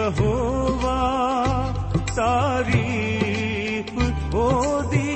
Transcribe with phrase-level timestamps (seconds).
[0.00, 0.98] यहोवा
[2.16, 3.90] तारीफ
[4.34, 5.08] होदी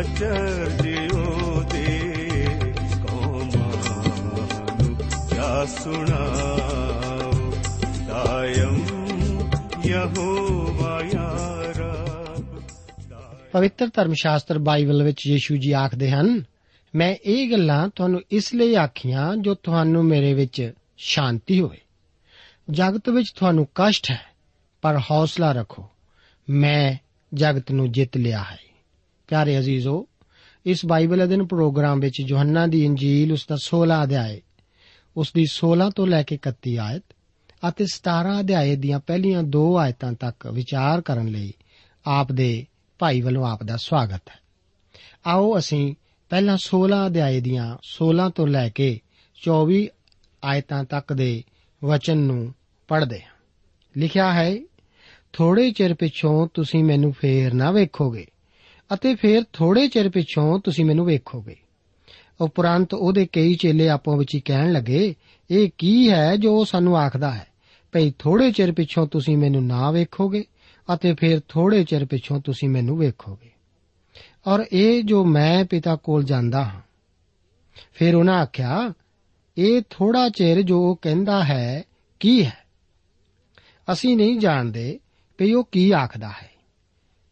[0.00, 2.14] ਅਚਰਜਿਉ ਦੇ।
[3.06, 4.94] ਕੋ ਮਾਨੁ
[5.30, 7.52] ਕਿਆ ਸੁਣਾਓ,
[8.08, 8.84] ਦਾਇਮ
[9.86, 11.32] ਯਹੋਵਾ ਯਾ
[13.52, 16.44] ਪਵਿੱਤਰ ਧਰਮ ਸ਼ਾਸਤਰ ਬਾਈਬਲ ਵਿੱਚ ਯੀਸ਼ੂ ਜੀ ਆਖਦੇ ਹਨ,
[16.94, 21.78] ਮੈਂ ਇਹ ਗੱਲਾਂ ਤੁਹਾਨੂੰ ਇਸ ਲਈ ਆਖੀਆਂ ਜੋ ਤੁਹਾਨੂੰ ਮੇਰੇ ਵਿੱਚ ਸ਼ਾਂਤੀ ਹੋਵੇ।
[22.70, 24.35] ਜਗਤ ਵਿੱਚ ਤੁਹਾਨੂੰ ਕਸ਼ਟ ਹੈ
[24.82, 25.88] ਪਰ ਹੌਸਲਾ ਰੱਖੋ,
[26.50, 26.94] ਮੈਂ
[27.34, 28.58] ਜਗਤ ਨੂੰ ਜਿੱਤ ਲਿਆ ਹੈ।
[29.28, 30.08] ਪਿਆਰੇ ਅਜ਼ੀਜ਼ੋ,
[30.66, 34.40] ਇਸ ਬਾਈਬਲ ਅਧਿਨ ਪ੍ਰੋਗਰਾਮ ਵਿੱਚ ਯੋਹੰਨਾ ਦੀ ਇੰਜੀਲ ਉਸ ਦਾ 16 ਅਧਿਆਇ
[35.16, 37.02] ਉਸ ਦੀ 16 ਤੋਂ ਲੈ ਕੇ 31 ਆਇਤ
[37.68, 41.52] ਅਤੇ 17 ਅਧਿਆਇ ਦੀਆਂ ਪਹਿਲੀਆਂ ਦੋ ਆਇਤਾਂ ਤੱਕ ਵਿਚਾਰ ਕਰਨ ਲਈ
[42.06, 42.66] ਆਪ ਦੇ
[42.98, 44.38] ਭਾਈ ਵੱਲੋਂ ਆਪ ਦਾ ਸਵਾਗਤ ਹੈ।
[45.26, 45.94] ਆਓ ਅਸੀਂ
[46.28, 49.00] ਪਹਿਲਾਂ 16 ਅਧਿਆਇ ਦੀਆਂ 16 ਤੋਂ ਲੈ ਕੇ
[49.44, 49.88] 24
[50.44, 51.44] ਆਇਤਾਂ ਤੱਕ ਦੇ
[51.84, 52.54] ਵਚਨ ਨੂੰ
[52.88, 53.35] ਪੜ੍ਹਦੇ ਹਾਂ।
[53.96, 54.56] ਲਿਖਿਆ ਹੈ
[55.32, 58.26] ਥੋੜੇ ਚਿਰ ਪਿਛੋਂ ਤੁਸੀਂ ਮੈਨੂੰ ਫੇਰ ਨਾ ਵੇਖੋਗੇ
[58.94, 61.56] ਅਤੇ ਫੇਰ ਥੋੜੇ ਚਿਰ ਪਿਛੋਂ ਤੁਸੀਂ ਮੈਨੂੰ ਵੇਖੋਗੇ।
[62.40, 65.14] ਉਪਰੰਤ ਉਹਦੇ ਕਈ ਚੇਲੇ ਆਪੋ ਵਿੱਚ ਹੀ ਕਹਿਣ ਲੱਗੇ,
[65.50, 67.46] ਇਹ ਕੀ ਹੈ ਜੋ ਉਹ ਸਾਨੂੰ ਆਖਦਾ ਹੈ?
[67.92, 70.44] ਭਈ ਥੋੜੇ ਚਿਰ ਪਿਛੋਂ ਤੁਸੀਂ ਮੈਨੂੰ ਨਾ ਵੇਖੋਗੇ
[70.94, 73.50] ਅਤੇ ਫਿਰ ਥੋੜੇ ਚਿਰ ਪਿਛੋਂ ਤੁਸੀਂ ਮੈਨੂੰ ਵੇਖੋਗੇ।
[74.46, 76.80] ਔਰ ਇਹ ਜੋ ਮੈਂ ਪਿਤਾ ਕੋਲ ਜਾਂਦਾ ਹਾਂ,
[77.94, 78.92] ਫਿਰ ਉਹਨਾਂ ਆਖਿਆ,
[79.56, 81.82] ਇਹ ਥੋੜਾ ਚਿਰ ਜੋ ਉਹ ਕਹਿੰਦਾ ਹੈ,
[82.20, 82.65] ਕੀ ਹੈ?
[83.92, 85.00] ਅਸੀਂ ਨਹੀਂ ਜਾਣਦੇ
[85.38, 86.50] ਕਿ ਉਹ ਕੀ ਆਖਦਾ ਹੈ।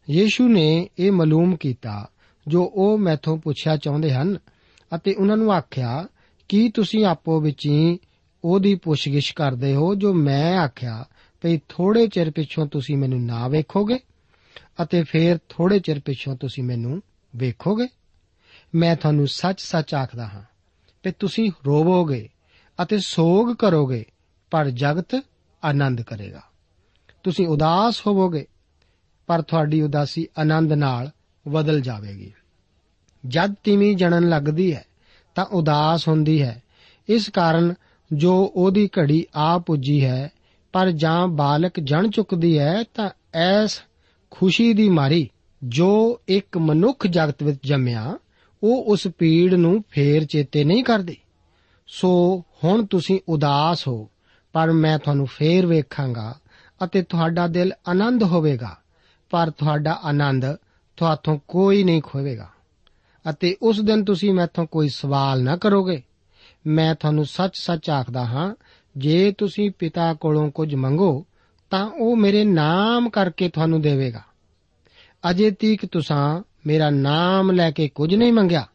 [0.09, 2.09] ਯੀਸ਼ੂ ਨੇ ਇਹ ਮਾਲੂਮ ਕੀਤਾ,
[2.47, 4.37] ਜੋ ਉਹ ਮੈਥੋਂ ਪੁੱਛਿਆ ਚਾਹੁੰਦੇ ਹਨ
[4.95, 6.07] ਅਤੇ ਉਹਨਾਂ ਨੂੰ ਆਖਿਆ,
[6.49, 7.99] ਕੀ ਤੁਸੀਂ ਆਪੋ ਵਿੱਚ ਹੀ
[8.43, 11.05] ਉਹਦੀ ਪੁੱਛਗਿੱਛ ਕਰਦੇ ਹੋ ਜੋ ਮੈਂ ਆਖਿਆ,
[11.41, 13.99] ਭਈ ਥੋੜੇ ਚਿਰ ਪਿੱਛੋਂ ਤੁਸੀਂ ਮੈਨੂੰ ਨਾ ਵੇਖੋਗੇ
[14.83, 17.01] ਅਤੇ ਫਿਰ ਥੋੜੇ ਚਿਰ ਪਿੱਛੋਂ ਤੁਸੀਂ ਮੈਨੂੰ
[17.35, 17.87] ਵੇਖੋਗੇ?
[18.75, 20.43] ਮੈਂ ਤੁਹਾਨੂੰ ਸੱਚ-ਸੱਚ ਆਖਦਾ ਹਾਂ
[21.03, 22.29] ਕਿ ਤੁਸੀਂ ਰੋਵੋਗੇ
[22.81, 24.05] ਅਤੇ ਸੋਗ ਕਰੋਗੇ,
[24.51, 25.15] ਪਰ ਜਗਤ
[25.65, 26.41] ਆਨੰਦ ਕਰੇਗਾ।
[27.23, 28.45] ਤੁਸੀਂ ਉਦਾਸ ਹੋਵੋਗੇ,
[29.27, 31.11] ਪਰ ਤੁਹਾਡੀ ਉਦਾਸੀ ਆਨੰਦ ਨਾਲ
[31.47, 32.33] ਬਦਲ ਜਾਵੇਗੀ।
[33.27, 34.85] ਜਦ ਤੀਵੀਂ ਜਣਨ ਲੱਗਦੀ ਹੈ,
[35.35, 36.63] ਤਾਂ ਉਦਾਸ ਹੁੰਦੀ ਹੈ।
[37.09, 37.73] ਇਸ ਕਾਰਨ
[38.13, 40.31] ਜੋ ਉਹਦੀ ਘੜੀ ਆ ਪੁੱਜੀ ਹੈ,
[40.73, 43.81] ਪਰ ਜਾਂ ਬਾਲਕ ਜਣ ਚੁੱਕਦੀ ਹੈ, ਤਾਂ ਐਸ
[44.31, 45.29] ਖੁਸ਼ੀ ਦੀ ਮਾਰੀ
[45.63, 48.17] ਜੋ ਇੱਕ ਮਨੁੱਖ ਜਗਤ ਵਿੱਚ ਜੰਮਿਆ,
[48.63, 51.17] ਉਹ ਉਸ ਪੀੜ ਨੂੰ ਫੇਰ ਚੇਤੇ ਨਹੀਂ ਕਰਦੀ।
[51.87, 54.09] ਸੋ ਹੁਣ ਤੁਸੀਂ ਉਦਾਸ ਹੋ
[54.55, 56.35] ਪਰ ਮੈਂ ਤੁਹਾਨੂੰ ਫੇਰ ਵੇਖਾਂਗਾ
[56.83, 58.77] ਅਤੇ ਤੁਹਾਡਾ ਦਿਲ ਆਨੰਦ ਹੋਵੇਗਾ,
[59.29, 60.45] ਪਰ ਤੁਹਾਡਾ ਆਨੰਦ
[60.97, 62.49] ਤੁਹਾਥੋਂ ਕੋਈ ਨਹੀਂ ਖੋਵੇਗਾ।
[63.29, 66.03] ਅਤੇ ਉਸ ਦਿਨ ਤੁਸੀਂ ਮੈਥੋਂ ਕੋਈ ਸਵਾਲ ਨਾ ਕਰੋਗੇ।
[66.67, 68.55] ਮੈਂ ਤੁਹਾਨੂੰ ਸੱਚ-ਸੱਚ ਆਖਦਾ ਹਾਂ,
[68.97, 71.25] ਜੇ ਤੁਸੀਂ ਪਿਤਾ ਕੋਲੋਂ ਕੁਝ ਮੰਗੋ,
[71.69, 74.21] ਤਾਂ ਉਹ ਮੇਰੇ ਨਾਮ ਕਰਕੇ ਤੁਹਾਨੂੰ ਦੇਵੇਗਾ।
[75.29, 78.67] ਅਜੇ ਤੀਕ ਤੁਸੀਂ ਮੇਰਾ ਨਾਮ ਲੈ ਕੇ ਕੁਝ ਨਹੀਂ ਮੰਗਿਆ।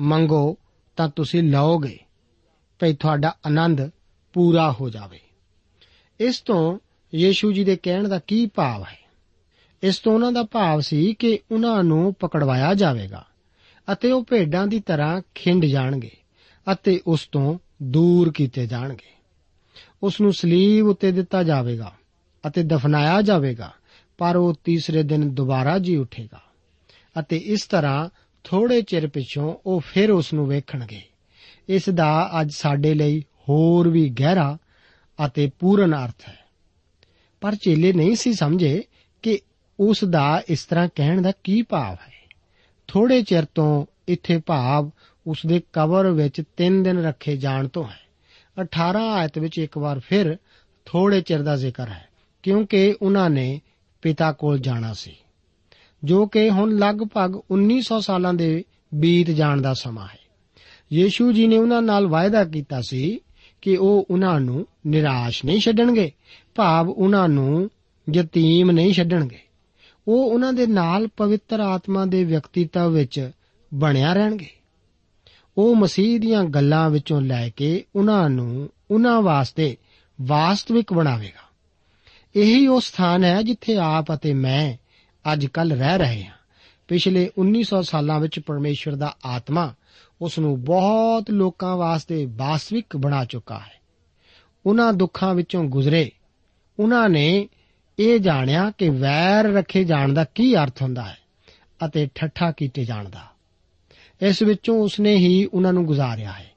[0.00, 0.56] ਮੰਗੋ
[0.96, 1.98] ਤਾਂ ਤੁਸੀਂ ਲਓਗੇ।
[2.78, 3.90] ਭਈ ਤੁਹਾਡਾ ਆਨੰਦ
[4.32, 5.20] ਪੂਰਾ ਹੋ ਜਾਵੇ।
[6.20, 6.78] ਇਸ ਤੋਂ
[7.14, 8.98] ਯੀਸ਼ੂ ਜੀ ਦੇ ਕਹਿਣ ਦਾ ਕੀ ਭਾਵ ਹੈ?
[9.82, 13.26] ਇਸ ਤੋਂ ਉਹਨਾਂ ਦਾ ਭਾਵ ਸੀ ਕਿ ਉਹਨਾਂ ਨੂੰ ਪਕੜਵਾਇਆ ਜਾਵੇਗਾ
[13.92, 16.10] ਅਤੇ ਉਹ ਭੇਡਾਂ ਦੀ ਤਰ੍ਹਾਂ ਖਿੰਡ ਜਾਣਗੇ
[16.72, 19.10] ਅਤੇ ਉਸ ਤੋਂ ਦੂਰ ਕੀਤੇ ਜਾਣਗੇ।
[20.02, 21.92] ਉਸ ਨੂੰ ਸਲੀਬ ਉੱਤੇ ਦਿੱਤਾ ਜਾਵੇਗਾ
[22.46, 23.72] ਅਤੇ ਦਫਨਾਇਆ ਜਾਵੇਗਾ,
[24.18, 26.40] ਪਰ ਉਹ ਤੀਸਰੇ ਦਿਨ ਦੁਬਾਰਾ ਜੀ ਉੱਠੇਗਾ
[27.20, 28.08] ਅਤੇ ਇਸ ਤਰ੍ਹਾਂ
[28.44, 31.02] ਥੋੜੇ ਚਿਰ ਪਿਛੋਂ ਉਹ ਫਿਰ ਉਸ ਨੂੰ ਵੇਖਣਗੇ।
[31.68, 34.56] ਇਸ ਦਾ ਅੱਜ ਸਾਡੇ ਲਈ ਹੋਰ ਵੀ ਗਹਿਰਾ
[35.18, 36.38] ਅਤੇ ਪੂਰਨ ਅਰਥ ਹੈ।
[37.40, 38.82] ਪਰ ਚੇਲੇ ਨਹੀਂ ਸੀ ਸਮਝੇ
[39.22, 39.38] ਕਿ
[39.78, 42.12] ਉਸ ਦਾ ਇਸ ਤਰ੍ਹਾਂ ਕਹਿਣ ਦਾ ਕੀ ਭਾਵ ਹੈ।
[42.88, 44.90] ਥੋੜੇ ਚਿਰ ਤੋਂ ਇੱਥੇ ਭਾਵ
[45.26, 48.00] ਉਸ ਦੇ ਕਬਰ ਵਿੱਚ 3 ਦਿਨ ਰੱਖੇ ਜਾਣ ਤੋਂ ਹੈ।
[48.56, 50.36] 18 ਆਇਤ ਵਿੱਚ ਇੱਕ ਵਾਰ ਫਿਰ
[50.86, 52.08] ਥੋੜੇ ਚਿਰ ਦਾ ਜ਼ਿਕਰ ਹੈ,
[52.42, 53.60] ਕਿਉਂਕਿ ਉਹਨਾਂ ਨੇ
[54.02, 55.14] ਪਿਤਾ ਕੋਲ ਜਾਣਾ ਸੀ,
[56.04, 58.64] ਜੋ ਕਿ ਹੁਣ ਲਗਭਗ 1900 ਸਾਲਾਂ ਦੇ
[58.94, 60.18] ਬੀਤ ਜਾਣ ਦਾ ਸਮਾਂ ਹੈ।
[60.92, 63.20] ਯੀਸ਼ੂ ਜੀ ਨੇ ਉਹਨਾਂ ਨਾਲ ਵਾਅਦਾ ਕੀਤਾ ਸੀ
[63.62, 66.12] ਕਿ ਉਹ ਉਹਨਾਂ ਨੂੰ ਨਿਰਾਸ਼ ਨਹੀਂ ਛੱਡਣਗੇ,
[66.54, 67.70] ਭਾਵ ਉਹਨਾਂ ਨੂੰ
[68.14, 69.38] ਯਤੀਮ ਨਹੀਂ ਛੱਡਣਗੇ।
[70.08, 73.30] ਉਹ ਉਹਨਾਂ ਦੇ ਨਾਲ ਪਵਿੱਤਰ ਆਤਮਾ ਦੇ ਵਿਅਕਤੀਤਵ ਵਿੱਚ
[73.74, 74.50] ਬਣਿਆ ਰਹਿਣਗੇ।
[75.58, 79.76] ਉਹ ਮਸੀਹ ਦੀਆਂ ਗੱਲਾਂ ਵਿੱਚੋਂ ਲੈ ਕੇ ਉਹਨਾਂ ਨੂੰ ਉਹਨਾਂ ਵਾਸਤੇ
[80.20, 81.50] ਵਾਸਤਵਿਕ ਬਣਾਵੇਗਾ।
[82.36, 84.76] ਇਹੀ ਉਹ ਸਥਾਨ ਹੈ ਜਿੱਥੇ ਆਪ ਅਤੇ ਮੈਂ
[85.32, 86.34] ਅੱਜ ਕੱਲ ਰਹਿ ਰਹੇ ਹਾਂ।
[86.88, 89.74] ਪਿਛਲੇ 1900 ਸਾਲਾਂ ਵਿੱਚ ਪਰਮੇਸ਼ਵਰ ਦਾ ਆਤਮਾ
[90.22, 93.80] ਉਸ ਨੂੰ ਬਹੁਤ ਲੋਕਾਂ ਵਾਸਤੇ ਵਾਸਤਵਿਕ ਬਣਾ ਚੁੱਕਾ ਹੈ।
[94.66, 96.10] ਉਹਨਾਂ ਦੁੱਖਾਂ ਵਿੱਚੋਂ ਗੁਜ਼ਰੇ।
[96.78, 97.48] ਉਹਨਾਂ ਨੇ
[97.98, 101.16] ਇਹ ਜਾਣਿਆ ਕਿ ਵੈਰ ਰੱਖੇ ਜਾਣ ਦਾ ਕੀ ਅਰਥ ਹੁੰਦਾ ਹੈ
[101.86, 103.30] ਅਤੇ ਠੱਠਾ ਕੀਤੇ ਜਾਣ ਦਾ।
[104.22, 106.50] ਇਸ ਵਿੱਚੋਂ ਉਸਨੇ ਹੀ ਉਹਨਾਂ ਨੂੰ ਗੁਜ਼ਾਰਿਆ ਹੈ।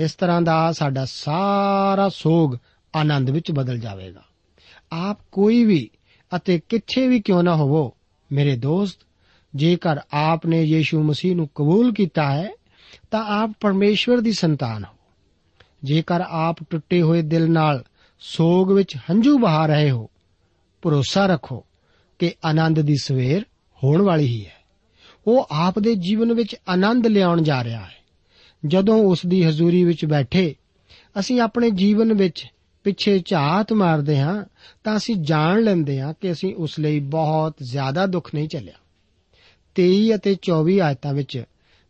[0.00, 2.54] ਇਸ ਤਰ੍ਹਾਂ ਦਾ ਸਾਡਾ ਸਾਰਾ ਸੋਗ
[2.96, 4.22] ਆਨੰਦ ਵਿੱਚ ਬਦਲ ਜਾਵੇਗਾ।
[4.92, 5.90] ਆਪ ਕੋਈ ਵੀ
[6.36, 7.94] ਅਤੇ ਕਿੱਥੇ ਵੀ ਕਿਉਂ ਨਾ ਹੋਵੋ,
[8.32, 8.98] ਮੇਰੇ ਦੋਸਤ,
[9.54, 12.48] ਜੇਕਰ ਆਪ ਨੇ ਯੀਸ਼ੂ ਮਸੀਹ ਨੂੰ ਕਬੂਲ ਕੀਤਾ ਹੈ
[13.10, 14.94] ਤਾਂ ਆਪ ਪਰਮੇਸ਼ਵਰ ਦੀ ਸੰਤਾਨ ਹੋ।
[15.84, 17.84] ਜੇਕਰ ਆਪ ਟੁੱਟੇ ਹੋਏ ਦਿਲ ਨਾਲ
[18.20, 20.10] ਸੋਗ ਵਿੱਚ ਹੰਝੂ ਬਹਾ ਰਹੇ ਹੋ,
[20.82, 21.64] ਭਰੋਸਾ ਰੱਖੋ
[22.18, 23.42] ਕਿ ਆਨੰਦ ਦੀ ਸਵੇਰ
[23.84, 24.56] ਹੋਣ ਵਾਲੀ ਹੀ ਹੈ।
[25.26, 27.98] ਉਹ ਆਪ ਦੇ ਜੀਵਨ ਵਿੱਚ ਆਨੰਦ ਲਿਆਉਣ ਜਾ ਰਿਹਾ ਹੈ।
[28.66, 30.54] ਜਦੋਂ ਉਸ ਦੀ ਹਜ਼ੂਰੀ ਵਿੱਚ ਬੈਠੇ
[31.18, 32.46] ਅਸੀਂ ਆਪਣੇ ਜੀਵਨ ਵਿੱਚ
[32.84, 34.44] ਪਿੱਛੇ ਝਾਤ ਮਾਰਦੇ ਹਾਂ,
[34.84, 38.74] ਤਾਂ ਅਸੀਂ ਜਾਣ ਲੈਂਦੇ ਹਾਂ ਕਿ ਅਸੀਂ ਉਸ ਲਈ ਬਹੁਤ ਜ਼ਿਆਦਾ ਦੁੱਖ ਨਹੀਂ ਝੱਲਿਆ।
[39.74, 41.44] 23 ਅਤੇ 24 ਆਇਤਾਂ ਵਿੱਚ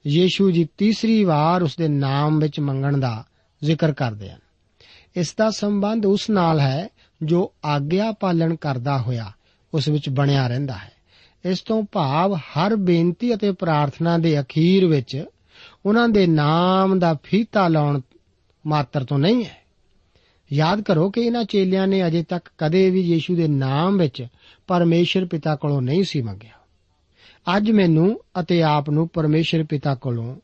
[0.09, 3.25] ਯੀਸ਼ੂ ਜੀ ਤੀਸਰੀ ਵਾਰ ਉਸ ਦੇ ਨਾਮ ਵਿੱਚ ਮੰਗਣ ਦਾ
[3.65, 4.39] ਜ਼ਿਕਰ ਕਰਦੇ ਹਨ।
[5.17, 6.89] ਇਸ ਦਾ ਸੰਬੰਧ ਉਸ ਨਾਲ ਹੈ
[7.23, 9.33] ਜੋ ਆਗਿਆ ਪਾਲਣ ਕਰਦਾ ਹੋਇਆ
[9.75, 10.93] ਉਸ ਵਿੱਚ ਬਣਿਆ ਰਹਿੰਦਾ ਹੈ।
[11.45, 15.25] ਇਸ ਤੋਂ ਭਾਵ ਹਰ ਬੇਨਤੀ ਅਤੇ ਪ੍ਰਾਰਥਨਾ ਦੇ ਅਖੀਰ ਵਿੱਚ
[15.87, 18.01] ਉਹਨਾਂ ਦੇ ਨਾਮ ਦਾ ਫੀਤਾ ਲਾਉਣ
[18.67, 19.59] ਮਾਤਰ ਤੋਂ ਨਹੀਂ ਹੈ।
[20.53, 24.27] ਯਾਦ ਕਰੋ ਕਿ ਇਹਨਾਂ ਚੇਲਿਆਂ ਨੇ ਅਜੇ ਤੱਕ ਕਦੇ ਵੀ ਯੀਸ਼ੂ ਦੇ ਨਾਮ ਵਿੱਚ
[24.67, 26.58] ਪਰਮੇਸ਼ਰ ਪਿਤਾ ਕੋਲੋਂ ਨਹੀਂ ਸੀ ਮੰਗਿਆ।
[27.57, 30.37] ਅੱਜ ਮੈਨੂੰ ਅਤੇ ਆਪ ਨੂੰ ਪਰਮੇਸ਼ਰ ਪਿਤਾ ਕੋਲੋਂ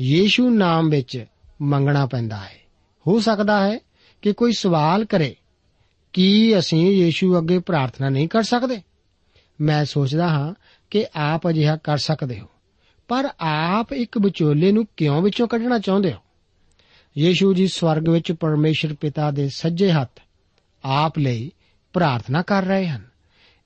[0.00, 1.24] ਯੀਸ਼ੂ ਨਾਮ ਵਿੱਚ
[1.62, 2.58] ਮੰਗਣਾ ਪੈਂਦਾ ਹੈ।
[3.06, 3.78] ਹੋ ਸਕਦਾ ਹੈ
[4.22, 5.36] ਕਿ ਕੋਈ ਸਵਾਲ ਕਰੇ,
[6.12, 8.80] ਕੀ ਅਸੀਂ ਯੀਸ਼ੂ ਅੱਗੇ ਪ੍ਰਾਰਥਨਾ ਨਹੀਂ ਕਰ ਸਕਦੇ?
[9.60, 10.54] ਮੈਂ ਸੋਚਦਾ ਹਾਂ
[10.90, 12.46] ਕਿ ਆਪ ਅਜਿਹਾ ਕਰ ਸਕਦੇ ਹੋ,
[13.08, 16.18] ਪਰ ਆਪ ਇੱਕ ਵਿਚੋਲੇ ਨੂੰ ਕਿਉਂ ਵਿੱਚੋਂ ਕੱਢਣਾ ਚਾਹੁੰਦੇ ਹੋ?
[17.18, 20.20] ਯੀਸ਼ੂ ਜੀ ਸਵਰਗ ਵਿੱਚ ਪਰਮੇਸ਼ਰ ਪਿਤਾ ਦੇ ਸੱਜੇ ਹੱਥ
[20.84, 21.50] ਆਪ ਲਈ
[21.92, 23.04] ਪ੍ਰਾਰਥਨਾ ਕਰ ਰਹੇ ਹਨ।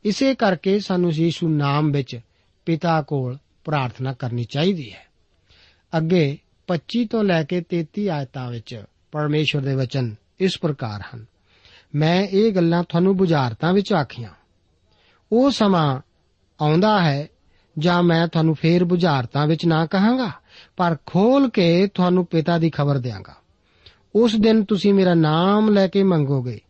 [0.05, 2.21] ਇਸੇ ਕਰਕੇ ਸਾਨੂੰ ਯੀਸ਼ੂ ਨਾਮ ਵਿੱਚ
[2.67, 5.07] ਪਿਤਾ ਕੋਲ ਪ੍ਰਾਰਥਨਾ ਕਰਨੀ ਚਾਹੀਦੀ ਹੈ।
[5.97, 11.27] ਅੱਗੇ 25 ਤੋਂ ਲੈ ਕੇ 33 ਆਇਤਾਂ ਵਿੱਚ ਪਰਮੇਸ਼ਰ ਦੇ ਵਚਨ ਇਸ ਪ੍ਰਕਾਰ ਹਨ।
[11.95, 14.31] ਮੈਂ ਇਹ ਗੱਲਾਂ ਤੁਹਾਨੂੰ ਬੁਝਾਰਤਾਂ ਵਿੱਚ ਆਖੀਆਂ।
[15.33, 16.01] ਉਹ ਸਮਾਂ
[16.61, 17.29] ਆਉਂਦਾ ਹੈ
[17.79, 20.31] ਜਾਂ ਮੈਂ ਤੁਹਾਨੂੰ ਫੇਰ ਬੁਝਾਰਤਾਂ ਵਿੱਚ ਨਾ ਕਹਾਂਗਾ,
[20.77, 23.35] ਪਰ ਖੋਲ ਕੇ ਤੁਹਾਨੂੰ ਪਿਤਾ ਦੀ ਖਬਰ ਦਿਆਂਗਾ।
[24.15, 26.61] ਉਸ ਦਿਨ ਤੁਸੀਂ ਮੇਰਾ ਨਾਮ ਲੈ ਕੇ ਮੰਗੋਗੇ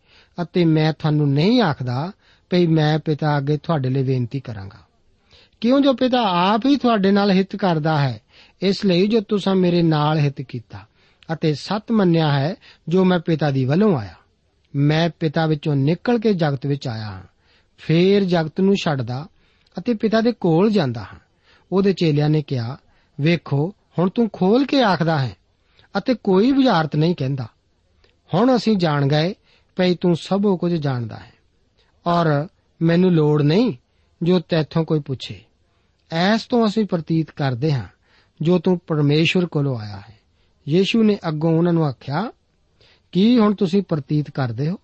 [0.43, 2.13] ਅਤੇ ਮੈਂ ਤੁਹਾਨੂੰ ਨਹੀਂ ਆਖਦਾ
[2.51, 4.84] ਭਈ ਮੈਂ ਪਿਤਾ ਅੱਗੇ ਤੁਹਾਡੇ ਲਈ ਬੇਨਤੀ ਕਰਾਂਗਾ।
[5.65, 8.21] ਕਿਉਂ ਜੋ ਪਿਤਾ ਆਪ ਹੀ ਤੁਹਾਡੇ ਨਾਲ ਹਿੱਤ ਕਰਦਾ ਹੈ?
[8.63, 10.79] ਇਸ ਲਈ ਜੋ ਤੁਸੀਂ ਮੇਰੇ ਨਾਲ ਹਿੱਤ ਕੀਤਾ
[11.33, 12.55] ਅਤੇ ਸਤ ਮੰਨਿਆ ਹੈ,
[12.89, 14.15] ਜੋ ਮੈਂ ਪਿਤਾ ਦੀ ਵੱਲੋਂ ਆਇਆ।
[14.77, 17.23] ਮੈਂ ਪਿਤਾ ਵਿੱਚੋਂ ਨਿਕਲ ਕੇ ਜਗਤ ਵਿੱਚ ਆਇਆ ਹਾਂ।
[17.79, 19.27] ਫੇਰ ਜਗਤ ਨੂੰ ਛੱਡਦਾ
[19.79, 21.19] ਅਤੇ ਪਿਤਾ ਦੇ ਕੋਲ ਜਾਂਦਾ ਹਾਂ।
[21.73, 22.77] ਉਹਦੇ ਚੇਲਿਆਂ ਨੇ ਕਿਹਾ,
[23.21, 25.37] ਵੇਖੋ, ਹੁਣ ਤੂੰ ਖੋਲ ਕੇ ਆਖਦਾ ਹੈ
[25.99, 27.47] ਅਤੇ ਕੋਈ ਬੁਝਾਰਤ ਨਹੀਂ ਕਹਿੰਦਾ।
[28.35, 29.35] ਹੁਣ ਅਸੀਂ ਜਾਣ ਗਏ
[29.77, 31.33] ਭਈ ਤੂੰ ਸਭੋ ਕੁਝ ਜਾਣਦਾ ਹੈ।
[32.07, 32.47] ਔਰ
[32.83, 33.73] ਮੈਨੂੰ ਲੋੜ ਨਹੀਂ
[34.23, 35.45] ਜੋ ਤੈਥੋਂ ਕੋਈ ਪੁੱਛੇ।
[36.15, 37.89] ਐਸ ਤੋਂ ਅਸੀਂ ਪ੍ਰਤੀਤ ਕਰਦੇ ਹਾਂ,
[38.43, 40.19] ਜੋ ਤੂੰ ਪਰਮੇਸ਼ਵਰ ਕੋਲੋਂ ਆਇਆ ਹੈ।
[40.69, 42.33] ਯੀਸ਼ੂ ਨੇ ਅੱਗੋਂ ਉਹਨਾਂ ਨੂੰ ਆਖਿਆ,
[43.13, 44.79] ਕੀ ਹੁਣ ਤੁਸੀਂ ਪ੍ਰਤੀਤ ਕਰਦੇ ਹੋ?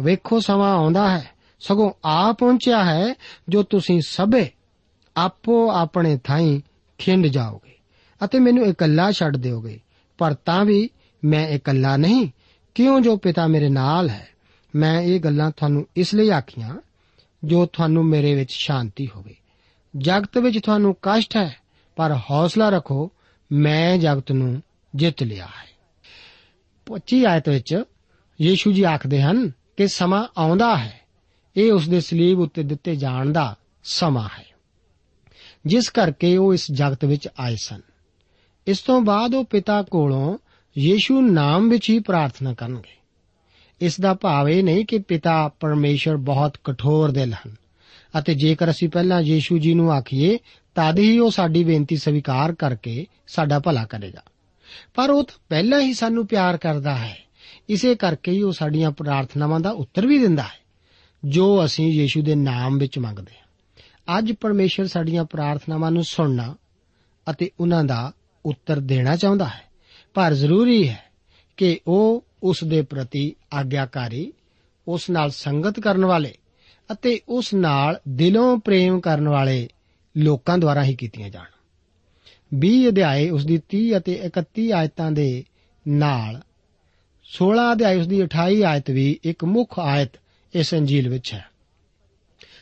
[0.00, 3.14] ਵੇਖੋ, ਸਮਾਂ ਆਉਂਦਾ ਹੈ, ਸਗੋਂ ਆ ਪਹੁੰਚਿਆ ਹੈ,
[3.48, 4.50] ਜੋ ਤੁਸੀਂ ਸਭੇ
[5.16, 6.60] ਆਪੋ ਆਪਣੇ ਥਾਈਂ
[6.98, 7.74] ਖਿੰਡ ਜਾਓਗੇ,
[8.24, 9.80] ਅਤੇ ਮੈਨੂੰ ਇਕੱਲਾ ਛੱਡ ਦਿਓਗੇ।
[10.18, 10.90] ਪਰ ਤਾਂ ਵੀ
[11.24, 12.28] ਮੈਂ ਇਕੱਲਾ ਨਹੀਂ,
[12.74, 14.28] ਕਿਉਂ ਜੋ ਪਿਤਾ ਮੇਰੇ ਨਾਲ ਹੈ?
[14.76, 16.76] ਮੈਂ ਇਹ ਗੱਲਾਂ ਤੁਹਾਨੂੰ ਇਸ ਲਈ ਆਖੀਆਂ,
[17.44, 19.34] ਜੋ ਤੁਹਾਨੂੰ ਮੇਰੇ ਵਿੱਚ ਸ਼ਾਂਤੀ ਹੋਵੇ।
[19.96, 21.56] ਜਗਤ ਵਿੱਚ ਤੁਹਾਨੂੰ ਕਸ਼ਟ ਹੈ,
[21.96, 23.10] ਪਰ ਹੌਸਲਾ ਰੱਖੋ,
[23.52, 24.62] ਮੈਂ ਜਗਤ ਨੂੰ
[24.94, 25.70] ਜਿੱਤ ਲਿਆ ਹੈ।
[26.86, 27.84] 25 ਆਇਤ ਵਿੱਚ
[28.40, 31.00] ਯੀਸ਼ੂ ਜੀ ਆਖਦੇ ਹਨ ਕਿ ਸਮਾਂ ਆਉਂਦਾ ਹੈ।
[31.56, 34.44] ਇਹ ਉਸ ਦੇ ਸਲੀਬ ਉੱਤੇ ਦਿੱਤੇ ਜਾਣ ਦਾ ਸਮਾਂ ਹੈ।
[35.66, 37.80] ਜਿਸ ਕਰਕੇ ਉਹ ਇਸ ਜਗਤ ਵਿੱਚ ਆਏ ਸਨ।
[38.66, 40.38] ਇਸ ਤੋਂ ਬਾਅਦ ਉਹ ਪਿਤਾ ਕੋਲੋਂ
[40.78, 42.96] ਯੀਸ਼ੂ ਨਾਮ ਵਿੱਚ ਹੀ ਪ੍ਰਾਰਥਨਾ ਕਰਨਗੇ।
[43.80, 47.56] ਇਸ ਦਾ ਭਾਵ ਇਹ ਨਹੀਂ ਕਿ ਪਿਤਾ ਪਰਮੇਸ਼ਰ ਬਹੁਤ ਕਠੋਰ ਦਿਲ ਹਨ।
[48.18, 50.38] ਅਤੇ ਜੇਕਰ ਅਸੀਂ ਪਹਿਲਾਂ ਯੀਸ਼ੂ ਜੀ ਨੂੰ ਆਖੀਏ,
[50.74, 54.22] ਤਦ ਹੀ ਉਹ ਸਾਡੀ ਬੇਨਤੀ ਸਵੀਕਾਰ ਕਰਕੇ ਸਾਡਾ ਭਲਾ ਕਰੇਗਾ।
[54.94, 57.18] ਪਰ ਉਹ ਤਾਂ ਪਹਿਲਾਂ ਹੀ ਸਾਨੂੰ ਪਿਆਰ ਕਰਦਾ ਹੈ।
[57.68, 60.60] ਇਸੇ ਕਰਕੇ ਹੀ ਉਹ ਸਾਡੀਆਂ ਪ੍ਰਾਰਥਨਾਵਾਂ ਦਾ ਉੱਤਰ ਵੀ ਦਿੰਦਾ ਹੈ,
[61.24, 63.40] ਜੋ ਅਸੀਂ ਯੀਸ਼ੂ ਦੇ ਨਾਮ ਵਿੱਚ ਮੰਗਦੇ ਹਾਂ।
[64.18, 66.54] ਅੱਜ ਪਰਮੇਸ਼ਰ ਸਾਡੀਆਂ ਪ੍ਰਾਰਥਨਾਵਾਂ ਨੂੰ ਸੁਣਨਾ
[67.30, 68.12] ਅਤੇ ਉਹਨਾਂ ਦਾ
[68.46, 69.62] ਉੱਤਰ ਦੇਣਾ ਚਾਹੁੰਦਾ ਹੈ।
[70.14, 71.04] ਪਰ ਜ਼ਰੂਰੀ ਹੈ
[71.56, 74.32] ਕਿ ਉਹ ਉਸ ਦੇ ਪ੍ਰਤੀ ਆਗਿਆਕਾਰੀ,
[74.88, 76.34] ਉਸ ਨਾਲ ਸੰਗਤ ਕਰਨ ਵਾਲੇ
[76.92, 79.68] ਅਤੇ ਉਸ ਨਾਲ ਦਿਲੋਂ ਪ੍ਰੇਮ ਕਰਨ ਵਾਲੇ
[80.16, 81.44] ਲੋਕਾਂ ਦੁਆਰਾ ਹੀ ਕੀਤੀਆਂ ਜਾਣ।
[82.54, 85.44] 20 ਅਧਿਆਏ ਉਸ ਦੀ 30 ਅਤੇ 31 ਆਇਤਾਂ ਦੇ
[85.88, 86.40] ਨਾਲ
[87.24, 90.10] 16 ਅਧਿਆਏ ਉਸ ਦੀ 28 ਆਇਤ ਵੀ ਇੱਕ ਮੁੱਖ ਆਇਤ
[90.54, 91.44] ਇਸ ਅੰਜੀਲ ਵਿੱਚ ਹੈ।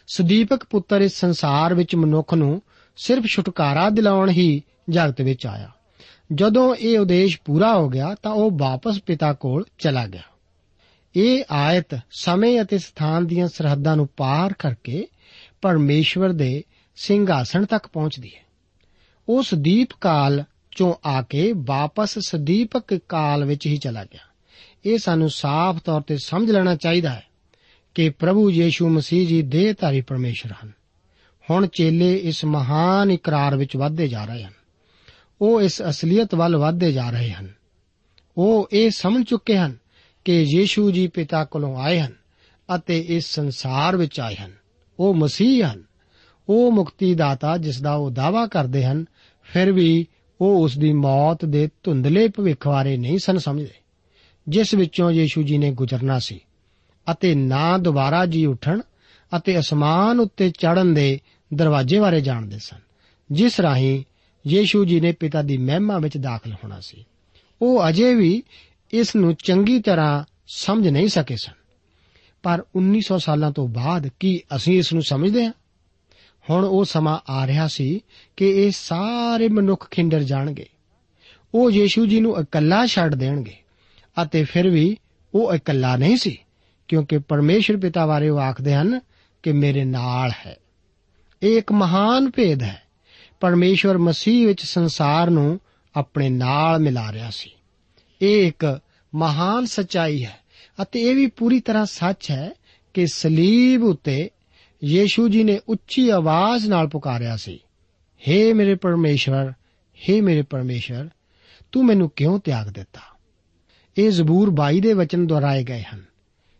[0.06, 2.62] ਸੁਦੀਪਕ ਪੁੱਤਰ ਇਸ ਸੰਸਾਰ ਵਿੱਚ ਮਨੁੱਖ ਨੂੰ
[2.96, 5.70] ਸਿਰਫ ਛੁਟਕਾਰਾ ਦਿਲਾਉਣ ਹੀ ਜਗਤ ਵਿੱਚ ਆਇਆ।
[6.32, 10.22] ਜਦੋਂ ਇਹ ਉਦੇਸ਼ ਪੂਰਾ ਹੋ ਗਿਆ ਤਾਂ ਉਹ ਵਾਪਸ ਪਿਤਾ ਕੋਲ ਚਲਾ ਗਿਆ।
[11.16, 15.06] ਇਹ ਆਇਤ ਸਮੇਂ ਅਤੇ ਸਥਾਨ ਦੀਆਂ ਸਰਹੱਦਾਂ ਨੂੰ ਪਾਰ ਕਰਕੇ
[15.62, 16.64] ਪਰਮੇਸ਼ਵਰ ਦੇ
[16.96, 18.42] ਸਿੰਘਾਸਣ ਤੱਕ ਪਹੁੰਚਦੀ ਹੈ।
[19.28, 20.44] ਉਹ ਸਦੀਪ ਕਾਲ
[20.76, 24.20] ਚੋਂ ਆ ਕੇ ਵਾਪਸ ਸਦੀਪਕ ਕਾਲ ਵਿੱਚ ਹੀ ਚਲਾ ਗਿਆ।
[24.84, 27.22] ਇਹ ਸਾਨੂੰ ਸਾਫ਼ ਤੌਰ ਤੇ ਸਮਝ ਲੈਣਾ ਚਾਹੀਦਾ ਹੈ
[27.94, 30.72] ਕਿ ਪ੍ਰਭੂ ਯੀਸ਼ੂ ਮਸੀਹ ਜੀ ਦੇਹਧਾਰੀ ਪਰਮੇਸ਼ਰ ਹਨ।
[31.50, 34.52] ਹੁਣ ਚੇਲੇ ਇਸ ਮਹਾਨ ਇਕਰਾਰ ਵਿੱਚ ਵਧਦੇ ਜਾ ਰਹੇ ਹਨ।
[35.40, 37.52] ਉਹ ਇਸ ਅਸਲੀਅਤ ਵੱਲ ਵਧਦੇ ਜਾ ਰਹੇ ਹਨ।
[38.36, 39.76] ਉਹ ਇਹ ਸਮਝ ਚੁੱਕੇ ਹਨ
[40.28, 42.12] ਕਿ ਯੀਸ਼ੂ ਜੀ ਪਿਤਾ ਕੋਲੋਂ ਆਏ ਹਨ
[42.74, 44.52] ਅਤੇ ਇਸ ਸੰਸਾਰ ਵਿੱਚ ਆਏ ਹਨ।
[45.00, 45.82] ਉਹ ਮਸੀਹ ਹਨ।
[46.48, 49.04] ਉਹ ਮੁਕਤੀ ਦਾਤਾ ਜਿਸ ਦਾ ਉਹ ਦਾਵਾ ਕਰਦੇ ਹਨ,
[49.42, 50.06] ਫਿਰ ਵੀ
[50.40, 53.74] ਉਹ ਉਸ ਦੀ ਮੌਤ ਦੇ ਧੁੰਦਲੇ ਭਵਿੱਖ ਬਾਰੇ ਨਹੀਂ ਸਨ ਸਮਝਦੇ,
[54.48, 56.40] ਜਿਸ ਵਿੱਚੋਂ ਯੀਸ਼ੂ ਜੀ ਨੇ ਗੁਜ਼ਰਨਾ ਸੀ
[57.12, 58.80] ਅਤੇ ਨਾ ਦੁਬਾਰਾ ਜੀ ਉੱਠਣ
[59.36, 61.20] ਅਤੇ ਅਸਮਾਨ ਉੱਤੇ ਚੜ੍ਹਨ ਦੇ
[61.54, 62.78] ਦਰਵਾਜ਼ੇ ਬਾਰੇ ਜਾਣਦੇ ਸਨ,
[63.32, 64.04] ਜਿਸ ਰਾਹੀਂ
[64.46, 67.04] ਯੀਸ਼ੂ ਜੀ ਨੇ ਪਿਤਾ ਦੀ ਮਹਿਮਾ ਵਿੱਚ ਦਾਖਲ ਹੋਣਾ ਸੀ।
[67.62, 68.42] ਉਹ ਅਜੇ ਵੀ
[68.90, 71.52] ਇਸ ਨੂੰ ਚੰਗੀ ਤਰ੍ਹਾਂ ਸਮਝ ਨਹੀਂ ਸਕੇ ਸਨ।
[72.42, 75.52] ਪਰ 1900 ਸਾਲਾਂ ਤੋਂ ਬਾਅਦ ਕੀ ਅਸੀਂ ਇਸ ਨੂੰ ਸਮਝਦੇ ਹਾਂ?
[76.50, 78.00] ਹੁਣ ਉਹ ਸਮਾਂ ਆ ਰਿਹਾ ਸੀ
[78.36, 80.66] ਕਿ ਇਹ ਸਾਰੇ ਮਨੁੱਖ ਖਿੰਡਰ ਜਾਣਗੇ।
[81.54, 83.56] ਉਹ ਯੀਸ਼ੂ ਜੀ ਨੂੰ ਇਕੱਲਾ ਛੱਡ ਦੇਣਗੇ
[84.22, 84.96] ਅਤੇ ਫਿਰ ਵੀ
[85.34, 86.38] ਉਹ ਇਕੱਲਾ ਨਹੀਂ ਸੀ,
[86.88, 89.00] ਕਿਉਂਕਿ ਪਰਮੇਸ਼ਰ ਪਿਤਾ ਬਾਰੇ ਉਹ ਆਖਦੇ ਹਨ
[89.42, 90.56] ਕਿ ਮੇਰੇ ਨਾਲ ਹੈ।
[91.42, 92.82] ਇਹ ਇੱਕ ਮਹਾਨ ਭੇਦ ਹੈ।
[93.40, 95.60] ਪਰਮੇਸ਼ਵਰ ਮਸੀਹ ਵਿੱਚ ਸੰਸਾਰ ਨੂੰ
[95.96, 97.50] ਆਪਣੇ ਨਾਲ ਮਿਲਾ ਰਿਹਾ ਸੀ।
[98.22, 98.80] ਇਹ ਇੱਕ
[99.14, 100.38] ਮਹਾਨ ਸਚਾਈ ਹੈ
[100.82, 102.50] ਅਤੇ ਇਹ ਵੀ ਪੂਰੀ ਤਰ੍ਹਾਂ ਸੱਚ ਹੈ
[102.94, 104.30] ਕਿ ਸਲੀਬ ਉਤੇ
[104.84, 107.58] ਯੀਸ਼ੂ ਜੀ ਨੇ ਉੱਚੀ ਆਵਾਜ਼ ਨਾਲ ਪੁਕਾਰਿਆ ਸੀ
[108.28, 109.52] हे ਮੇਰੇ ਪਰਮੇਸ਼ਵਰ
[110.10, 111.08] हे ਮੇਰੇ ਪਰਮੇਸ਼ਵਰ,
[111.72, 113.00] ਤੂੰ ਮੈਨੂੰ ਕਿਉਂ ਤਿਆਗ ਦਿੱਤਾ?
[113.98, 116.04] ਇਹ ਜ਼ਬੂਰ 22 ਦੇ ਵਚਨ ਦੁਹਰਾਏ ਗਏ ਹਨ।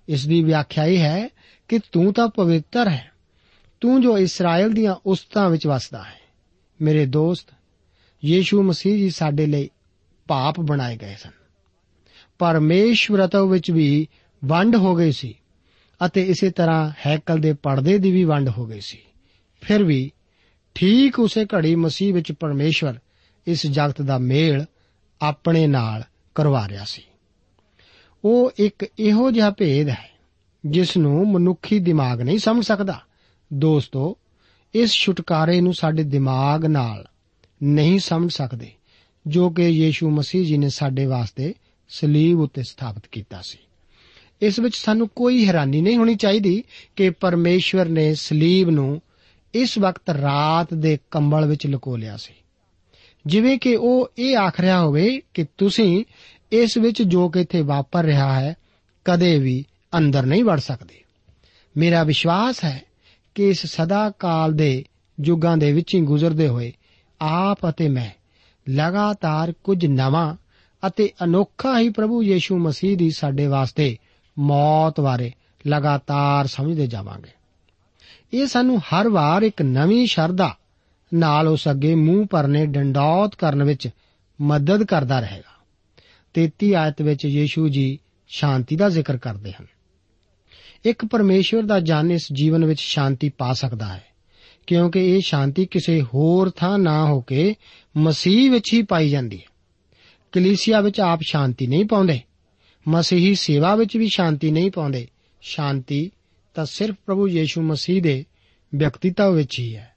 [0.09, 1.29] ਇਸ ਦੀ ਵਿਆਖਿਆ ਇਹ ਹੈ
[1.69, 3.11] ਕਿ ਤੂੰ ਤਾਂ ਪਵਿੱਤਰ ਹੈ।
[3.81, 6.21] ਤੂੰ ਜੋ ਇਸਰਾਇਲ ਦੀਆਂ ਉਸਤਾਂ ਵਿੱਚ ਵਸਦਾ ਹੈ।
[6.83, 7.49] ਮੇਰੇ ਦੋਸਤ,
[8.25, 9.71] ਯੀਸ਼ੂ ਮਸੀਹ ਜੀ ਸਾਡੇ ਲਈ
[10.29, 11.31] ਪਾਪ ਬਣਾਏ ਗਏ ਸਨ।
[12.39, 14.09] ਪਰਮੇਸ਼ਵਰਤਵ ਵਿੱਚ ਵੀ
[14.45, 15.35] ਵੰਡ ਹੋ ਗਈ ਸੀ
[16.07, 18.99] ਅਤੇ ਇਸੇ ਤਰ੍ਹਾਂ ਹੈਕਲ ਦੇ ਪਰਦੇ ਦੀ ਵੀ ਵੰਡ ਹੋ ਗਈ ਸੀ।
[19.61, 20.13] ਫਿਰ ਵੀ
[20.75, 22.99] ਠੀਕ ਉਸੇ ਘੜੀ ਮਸੀਹ ਵਿੱਚ ਪਰਮੇਸ਼ਵਰ
[23.47, 24.65] ਇਸ ਜਗਤ ਦਾ ਮੇਲ
[25.23, 26.05] ਆਪਣੇ ਨਾਲ
[26.35, 27.03] ਕਰਵਾ ਰਿਹਾ ਸੀ।
[28.25, 30.11] ਉਹ ਇੱਕ ਇਹੋ ਜਿਹਾ ਭੇਦ ਹੈ
[30.67, 33.01] ਜਿਸ ਨੂੰ ਮਨੁੱਖੀ ਦਿਮਾਗ ਨਹੀਂ ਸਮਝ ਸਕਦਾ।
[33.53, 34.19] ਦੋਸਤੋ,
[34.75, 37.07] ਇਸ ਛੁਟਕਾਰੇ ਨੂੰ ਸਾਡੇ ਦਿਮਾਗ ਨਾਲ
[37.63, 38.71] ਨਹੀਂ ਸਮਝ ਸਕਦੇ
[39.27, 41.55] ਜੋ ਕਿ ਯੀਸ਼ੂ ਮਸੀਹ ਜੀ ਨੇ ਸਾਡੇ ਵਾਸਤੇ
[41.89, 43.59] ਸਲੀਬ ਉੱਤੇ ਸਥਾਪਿਤ ਕੀਤਾ ਸੀ।
[44.43, 46.65] ਇਸ ਵਿੱਚ ਸਾਨੂੰ ਕੋਈ ਹੈਰਾਨੀ ਨਹੀਂ ਹੋਣੀ ਚਾਹੀਦੀ
[46.97, 49.03] ਕਿ ਪਰਮੇਸ਼ਵਰ ਨੇ ਸਲੀਬ ਨੂੰ
[49.55, 52.35] ਇਸ ਵਕਤ ਰਾਤ ਦੇ ਕੰਬਲ ਵਿੱਚ ਲੁਕੋ ਲਿਆ ਸੀ।
[53.27, 56.05] ਜਿਵੇਂ ਕਿ ਉਹ ਇਹ ਆਖ ਰਿਹਾ ਹੋਵੇ ਕਿ ਤੁਸੀਂ
[56.53, 58.57] ਇਸ ਵਿੱਚ ਜੋ ਕਿ ਇੱਥੇ ਵਾਪਰ ਰਿਹਾ ਹੈ,
[59.05, 59.65] ਕਦੇ ਵੀ
[59.99, 61.05] ਅੰਦਰ ਨਹੀਂ ਵੜ ਸਕਦੇ।
[61.77, 62.83] ਮੇਰਾ ਵਿਸ਼ਵਾਸ ਹੈ
[63.35, 64.85] ਕਿ ਇਸ ਸਦਾ ਕਾਲ ਦੇ
[65.25, 66.73] ਯੁੱਗਾਂ ਦੇ ਵਿੱਚ ਹੀ ਗੁਜ਼ਰਦੇ ਹੋਏ
[67.21, 68.11] ਆਪ ਅਤੇ ਮੈਂ
[68.71, 70.37] ਲਗਾਤਾਰ ਕੁਝ ਨਵਾਂ
[70.87, 73.97] ਅਤੇ ਅਨੋਖਾ ਹੀ ਪ੍ਰਭੂ ਯੀਸ਼ੂ ਮਸੀਹ ਦੀ ਸਾਡੇ ਵਾਸਤੇ
[74.39, 75.33] ਮੌਤ ਬਾਰੇ
[75.67, 77.31] ਲਗਾਤਾਰ ਸਮਝਦੇ ਜਾਵਾਂਗੇ।
[78.33, 80.57] ਇਹ ਸਾਨੂੰ ਹਰ ਵਾਰ ਇੱਕ ਨਵੀਂ ਸ਼ਰਧਾ
[81.15, 83.89] ਨਾਲ ਉਸ ਅੱਗੇ ਮੂੰਹ ਭਰਨੇ, ਡੰਡੌਤ ਕਰਨ ਵਿੱਚ
[84.41, 85.65] ਮਦਦ ਕਰਦਾ ਰਹੇਗਾ।
[86.35, 89.67] 33 ਆਇਤ ਵਿੱਚ ਯੀਸ਼ੂ ਜੀ ਸ਼ਾਂਤੀ ਦਾ ਜ਼ਿਕਰ ਕਰਦੇ ਹਨ।
[90.85, 94.05] ਇੱਕ ਪਰਮੇਸ਼ਵਰ ਦਾ ਜਨ ਇਸ ਜੀਵਨ ਵਿੱਚ ਸ਼ਾਂਤੀ ਪਾ ਸਕਦਾ ਹੈ,
[94.67, 97.55] ਕਿਉਂਕਿ ਇਹ ਸ਼ਾਂਤੀ ਕਿਸੇ ਹੋਰ ਥਾਂ ਨਾ ਹੋ ਕੇ
[97.97, 99.58] ਮਸੀਹ ਵਿੱਚ ਹੀ ਪਾਈ ਜਾਂਦੀ ਹੈ।
[100.33, 102.21] ਕਲੀਸਿਆ ਵਿੱਚ ਆਪ ਸ਼ਾਂਤੀ ਨਹੀਂ ਪਾਉਂਦੇ।
[102.89, 105.09] ਮਸੀਹੀ ਸੇਵਾ ਵਿੱਚ ਵੀ ਸ਼ਾਂਤੀ ਨਹੀਂ ਪਾਉਂਦੇ।
[105.41, 106.11] ਸ਼ਾਂਤੀ
[106.55, 108.25] ਤਾਂ ਸਿਰਫ ਪ੍ਰਭੂ ਯੀਸ਼ੂ ਮਸੀਹ ਦੇ
[108.75, 109.95] ਵਿਅਕਤੀਤਵ ਵਿੱਚ ਹੀ ਹੈ।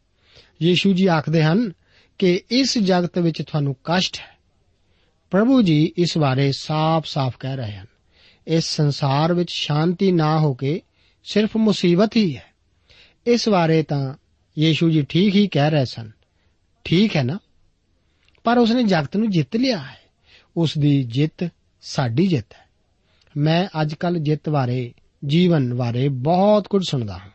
[0.62, 1.72] ਯੀਸ਼ੂ ਜੀ ਆਖਦੇ ਹਨ
[2.20, 4.38] ਕਿ ਇਸ ਜਗਤ ਵਿੱਚ ਤੁਹਾਨੂੰ ਕਸ਼ਟ ਹੈ।
[5.32, 7.86] ਪ੍ਰਭੂ ਜੀ ਇਸ ਬਾਰੇ ਸਾਫ਼-ਸਾਫ਼ ਕਹਿ ਰਹੇ ਹਨ।
[8.48, 10.82] ਇਸ ਸੰਸਾਰ ਵਿੱਚ ਸ਼ਾਂਤੀ ਨਾ ਹੋ ਕੇ
[11.24, 12.46] ਸਿਰਫ ਮੁਸੀਬਤ ਹੀ ਹੈ।
[13.28, 14.14] ਇਸ ਬਾਰੇ ਤਾਂ
[14.60, 16.12] ਯੀਸ਼ੂ ਜੀ ਠੀਕ ਹੀ ਕਹਿ ਰਹੇ ਸਨ।
[16.84, 17.40] ਠੀਕ ਹੈ ਨਾ?
[18.44, 20.01] ਪਰ ਉਸਨੇ ਜਗਤ ਨੂੰ ਜਿੱਤ ਲਿਆ ਹੈ।
[20.58, 21.50] ਉਸ ਦੀ ਜਿੱਤ
[21.82, 22.70] ਸਾਡੀ ਜਿੱਤ ਹੈ।
[23.38, 24.94] ਮੈਂ ਅੱਜਕੱਲ ਜਿੱਤ ਬਾਰੇ,
[25.26, 27.30] ਜੀਵਨ ਬਾਰੇ ਬਹੁਤ ਕੁਝ ਸੁਣਦਾ ਹਾਂ।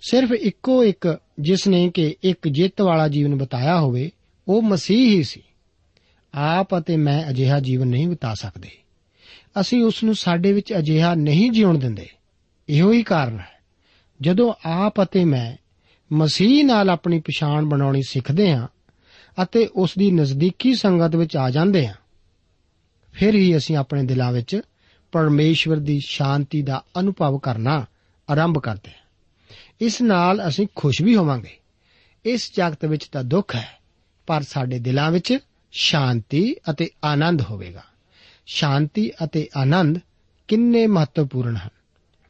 [0.00, 4.10] ਸਿਰਫ ਇੱਕੋ ਇੱਕ ਜਿਸ ਨੇ ਕਿ ਇੱਕ ਜਿੱਤ ਵਾਲਾ ਜੀਵਨ ਬਤਾਇਆ ਹੋਵੇ,
[4.48, 5.42] ਉਹ ਮਸੀਹ ਹੀ ਸੀ।
[6.34, 8.70] ਆਪ ਅਤੇ ਮੈਂ ਅਜਿਹਾ ਜੀਵਨ ਨਹੀਂ ਬਿਤਾ ਸਕਦੇ।
[9.60, 12.08] ਅਸੀਂ ਉਸ ਨੂੰ ਸਾਡੇ ਵਿੱਚ ਅਜਿਹਾ ਨਹੀਂ ਜਿਉਣ ਦਿੰਦੇ।
[12.68, 13.60] ਇਹੋ ਹੀ ਕਾਰਨ ਹੈ,
[14.20, 15.56] ਜਦੋਂ ਆਪ ਅਤੇ ਮੈਂ
[16.12, 18.68] ਮਸੀਹ ਨਾਲ ਆਪਣੀ ਪਛਾਣ ਬਣਾਉਣੀ ਸਿੱਖਦੇ ਹਾਂ
[19.42, 21.94] ਅਤੇ ਉਸ ਦੀ ਨਜ਼ਦੀਕੀ ਸੰਗਤ ਵਿੱਚ ਆ ਜਾਂਦੇ ਹਾਂ
[23.14, 24.60] ਫਿਰ ਹੀ ਅਸੀਂ ਆਪਣੇ ਦਿਲਾਂ ਵਿੱਚ
[25.12, 27.86] ਪਰਮੇਸ਼ਵਰ ਦੀ ਸ਼ਾਂਤੀ ਦਾ ਅਨੁਭਵ ਕਰਨਾ
[28.30, 29.04] ਆਰੰਭ ਕਰਦੇ ਹਾਂ।
[29.80, 31.56] ਇਸ ਨਾਲ ਅਸੀਂ ਖੁਸ਼ ਵੀ ਹੋਵਾਂਗੇ।
[32.24, 33.78] ਇਸ ਜਗਤ ਵਿੱਚ ਤਾਂ ਦੁੱਖ ਹੈ,
[34.26, 35.38] ਪਰ ਸਾਡੇ ਦਿਲਾਂ ਵਿੱਚ
[35.72, 37.82] ਸ਼ਾਂਤੀ ਅਤੇ ਆਨੰਦ ਹੋਵੇਗਾ।
[38.46, 39.98] ਸ਼ਾਂਤੀ ਅਤੇ ਆਨੰਦ
[40.48, 41.70] ਕਿੰਨੇ ਮਹੱਤਵਪੂਰਨ ਹਨ।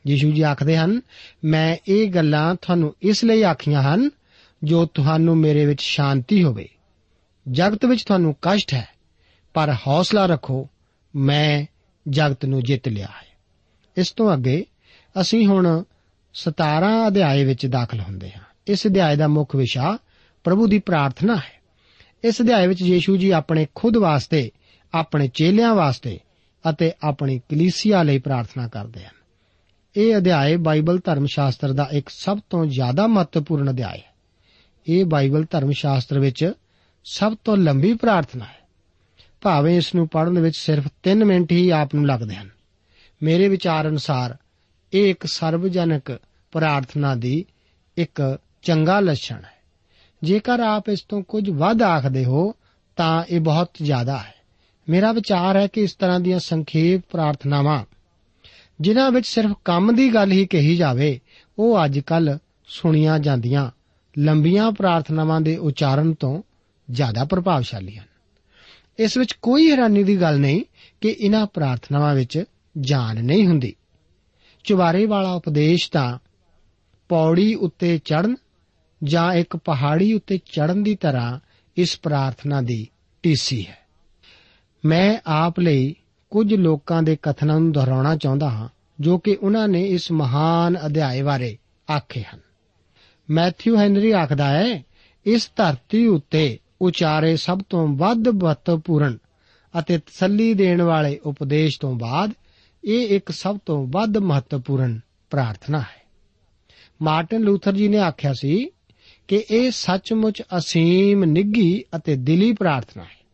[0.07, 1.01] ਯੀਸ਼ੂ ਜੀ ਆਖਦੇ ਹਨ,
[1.45, 4.11] ਮੈਂ ਇਹ ਗੱਲਾਂ ਤੁਹਾਨੂੰ ਇਸ ਲਈ ਆਖੀਆਂ ਹਨ,
[4.65, 6.69] ਜੋ ਤੁਹਾਨੂੰ ਮੇਰੇ ਵਿੱਚ ਸ਼ਾਂਤੀ ਹੋਵੇ।
[7.51, 8.89] ਜਗਤ ਵਿੱਚ ਤੁਹਾਨੂੰ ਕਸ਼ਟ ਹੈ,
[9.55, 10.69] ਪਰ ਹੌਸਲਾ ਰੱਖੋ
[11.17, 11.65] ਮੈਂ
[12.09, 13.37] ਜਗਤ ਨੂੰ ਜਿੱਤ ਲਿਆ ਹੈ।
[13.97, 14.65] ਇਸ ਤੋਂ ਅੱਗੇ
[15.21, 15.85] ਅਸੀਂ ਹੁਣ
[16.35, 19.99] 17 ਅਧਿਆਏ ਵਿੱਚ ਦਾਖਲ ਹੁੰਦੇ ਹਾਂ। ਇਸ ਅਧਿਆਏ ਦਾ ਮੁੱਖ ਵਿਸ਼ਾ
[20.45, 21.63] ਪ੍ਰਭੂ ਦੀ ਪ੍ਰਾਰਥਨਾ ਹੈ।
[22.25, 24.51] ਇਸ ਅਧਿਆਏ ਵਿੱਚ ਯੀਸ਼ੂ ਜੀ ਆਪਣੇ ਖੁਦ ਵਾਸਤੇ,
[24.95, 26.21] ਆਪਣੇ ਚੇਲਿਆਂ ਵਾਸਤੇ
[26.71, 29.15] ਅਤੇ ਆਪਣੀ ਕਲੀਸਿਆ ਲਈ ਪ੍ਰਾਰਥਨਾ ਕਰਦੇ ਹਨ।
[29.97, 34.15] ਇਹ ਅਧਿਆਏ ਬਾਈਬਲ ਧਰਮ ਸ਼ਾਸਤਰ ਦਾ ਇੱਕ ਸਭ ਤੋਂ ਜ਼ਿਆਦਾ ਮਹੱਤਵਪੂਰਨ ਅਧਿਆਇ ਹੈ।
[34.89, 36.53] ਇਹ ਬਾਈਬਲ ਧਰਮ ਸ਼ਾਸਤਰ ਵਿੱਚ
[37.05, 38.64] ਸਭ ਤੋਂ ਲੰਬੀ ਪ੍ਰਾਰਥਨਾ ਹੈ।
[39.45, 42.49] ਭਾਵੇਂ ਇਸ ਨੂੰ ਪੜ੍ਹਨ ਵਿੱਚ ਸਿਰਫ 3 ਮਿੰਟ ਹੀ ਆਪ ਨੂੰ ਲੱਗਦੇ ਹਨ।
[43.23, 44.37] ਮੇਰੇ ਵਿਚਾਰ ਅਨੁਸਾਰ
[44.93, 46.21] ਇਹ ਇੱਕ ਸਰਵਜਨਕ
[46.53, 47.45] ਪ੍ਰਾਰਥਨਾ ਦੀ
[47.97, 49.53] ਇੱਕ ਚੰਗਾ ਲੱਛਣ ਹੈ।
[50.23, 52.55] ਜੇਕਰ ਆਪ ਇਸ ਤੋਂ ਕੁਝ ਵੱਧ ਆਖਦੇ ਹੋ,
[52.97, 54.35] ਤਾਂ ਇਹ ਬਹੁਤ ਜ਼ਿਆਦਾ ਹੈ।
[54.89, 57.85] ਮੇਰਾ ਵਿਚਾਰ ਹੈ ਕਿ ਇਸ ਤਰ੍ਹਾਂ ਦੀਆਂ ਸੰਖੇਪ ਪ੍ਰਾਰਥਨਾਵਾਂ,
[58.81, 61.21] ਜਿਨ੍ਹਾਂ ਵਿੱਚ ਸਿਰਫ ਕੰਮ ਦੀ ਗੱਲ ਹੀ ਕਹੀ ਜਾਵੇ,
[61.59, 63.71] ਉਹ ਅੱਜਕੱਲ ਸੁਣੀਆਂ ਜਾਂਦੀਆਂ
[64.19, 66.43] ਲੰਬੀਆਂ ਪ੍ਰਾਰਥਨਾਵਾਂ ਦੇ ਉਚਾਰਨ ਤੋਂ
[66.91, 68.14] ਜ਼ਿਆਦਾ ਪ੍ਰਭਾਵਸ਼ਾਲੀ ਹਨ।
[68.99, 70.63] ਇਸ ਵਿੱਚ ਕੋਈ ਹੈਰਾਨੀ ਦੀ ਗੱਲ ਨਹੀਂ
[71.01, 72.45] ਕਿ ਇਹਨਾਂ ਪ੍ਰਾਰਥਨਾਵਾਂ ਵਿੱਚ
[72.81, 73.75] ਜਾਨ ਨਹੀਂ ਹੁੰਦੀ।
[74.65, 76.19] ਚੁਬਾਰੇ ਵਾਲਾ ਉਪਦੇਸ਼ ਤਾਂ
[77.09, 78.37] ਪੌੜੀ ਉੱਤੇ ਚੜਨ
[79.03, 81.41] ਜਾਂ ਇੱਕ ਪਹਾੜੀ ਉੱਤੇ ਚੜਨ ਦੀ ਤਰ੍ਹਾਂ
[81.77, 82.89] ਇਸ ਪ੍ਰਾਰਥਨਾ ਦੀ
[83.23, 83.79] ਟੀਸੀ ਹੈ।
[84.85, 85.97] ਮੈਂ ਆਪ ਲਈ
[86.31, 88.69] ਕੁਝ ਲੋਕਾਂ ਦੇ ਕਥਨਾਂ ਨੂੰ ਦੁਹਰਾਉਣਾ ਚਾਹੁੰਦਾ ਹਾਂ,
[89.01, 91.59] ਜੋ ਕਿ ਉਹਨਾਂ ਨੇ ਇਸ ਮਹਾਨ ਅਧਿਆਏ ਬਾਰੇ
[91.97, 92.41] ਆਖੇ ਹਨ।
[93.31, 94.83] ਮੈਥਿਊ ਹੈਨਰੀ ਆਖਦਾ ਹੈ,
[95.27, 99.19] ਇਸ ਧਰਤੀ ਉੱਤੇ ਉਚਾਰੇ ਸਭ ਤੋਂ ਵੱਧ ਮਹੱਤਵਪੂਰਨ
[99.79, 102.31] ਅਤੇ ਤਸੱਲੀ ਦੇਣ ਵਾਲੇ ਉਪਦੇਸ਼ ਤੋਂ ਬਾਅਦ
[102.85, 106.03] ਇਹ ਇੱਕ ਸਭ ਤੋਂ ਵੱਧ ਮਹੱਤਵਪੂਰਨ ਪ੍ਰਾਰਥਨਾ ਹੈ।
[107.03, 108.69] ਮਾਰਟਨ ਲੂਥਰ ਜੀ ਨੇ ਆਖਿਆ ਸੀ
[109.29, 113.25] ਕਿ ਇਹ ਸੱਚਮੁੱਚ ਅਸੀਮ ਨਿੱਗੀ ਅਤੇ ਦਿਲੀ ਪ੍ਰਾਰਥਨਾ ਹੈ।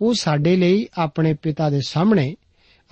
[0.00, 2.36] ਉਹ ਸਾਡੇ ਲਈ ਆਪਣੇ ਪਿਤਾ ਦੇ ਸਾਹਮਣੇ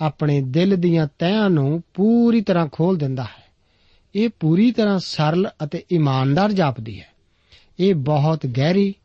[0.01, 3.43] ਆਪਣੇ ਦਿਲ ਦੀਆਂ ਤਹਿਾਂ ਨੂੰ ਪੂਰੀ ਤਰ੍ਹਾਂ ਖੋਲ ਦਿੰਦਾ ਹੈ।
[4.15, 7.07] ਇਹ ਪੂਰੀ ਤਰ੍ਹਾਂ ਸਰਲ ਅਤੇ ਇਮਾਨਦਾਰ ਜਾਪਦੀ ਹੈ।
[7.79, 8.95] ਇਹ ਬਹੁਤ ਗਹਿਰੀ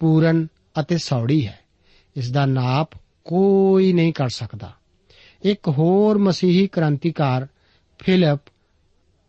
[0.00, 0.46] ਪੂਰਨ
[0.80, 1.58] ਅਤੇ ਸੌੜੀ ਹੈ।
[2.16, 2.90] ਇਸ ਦਾ ਨਾਪ
[3.24, 4.72] ਕੋਈ ਨਹੀਂ ਕਰ ਸਕਦਾ।
[5.42, 7.46] ਇੱਕ ਹੋਰ ਮਸੀਹੀ ਕ੍ਰਾਂਤੀਕਾਰ
[7.98, 8.40] ਫਿਲਿਪ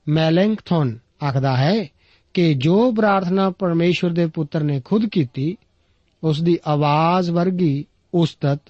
[0.08, 1.86] ਮੈਲੈਂਕਥਨ ਆਖਦਾ ਹੈ
[2.34, 5.58] ਕਿ ਜੋ ਪ੍ਰਾਰਥਨਾ ਪਰਮੇਸ਼ਵਰ ਦੇ ਪੁੱਤਰ ਨੇ ਖੁਦ ਕੀਤੀ
[6.24, 8.62] ਉਸ ਦੀ ਆਵਾਜ਼ ਵਰਗੀ ਉਸਤਤ,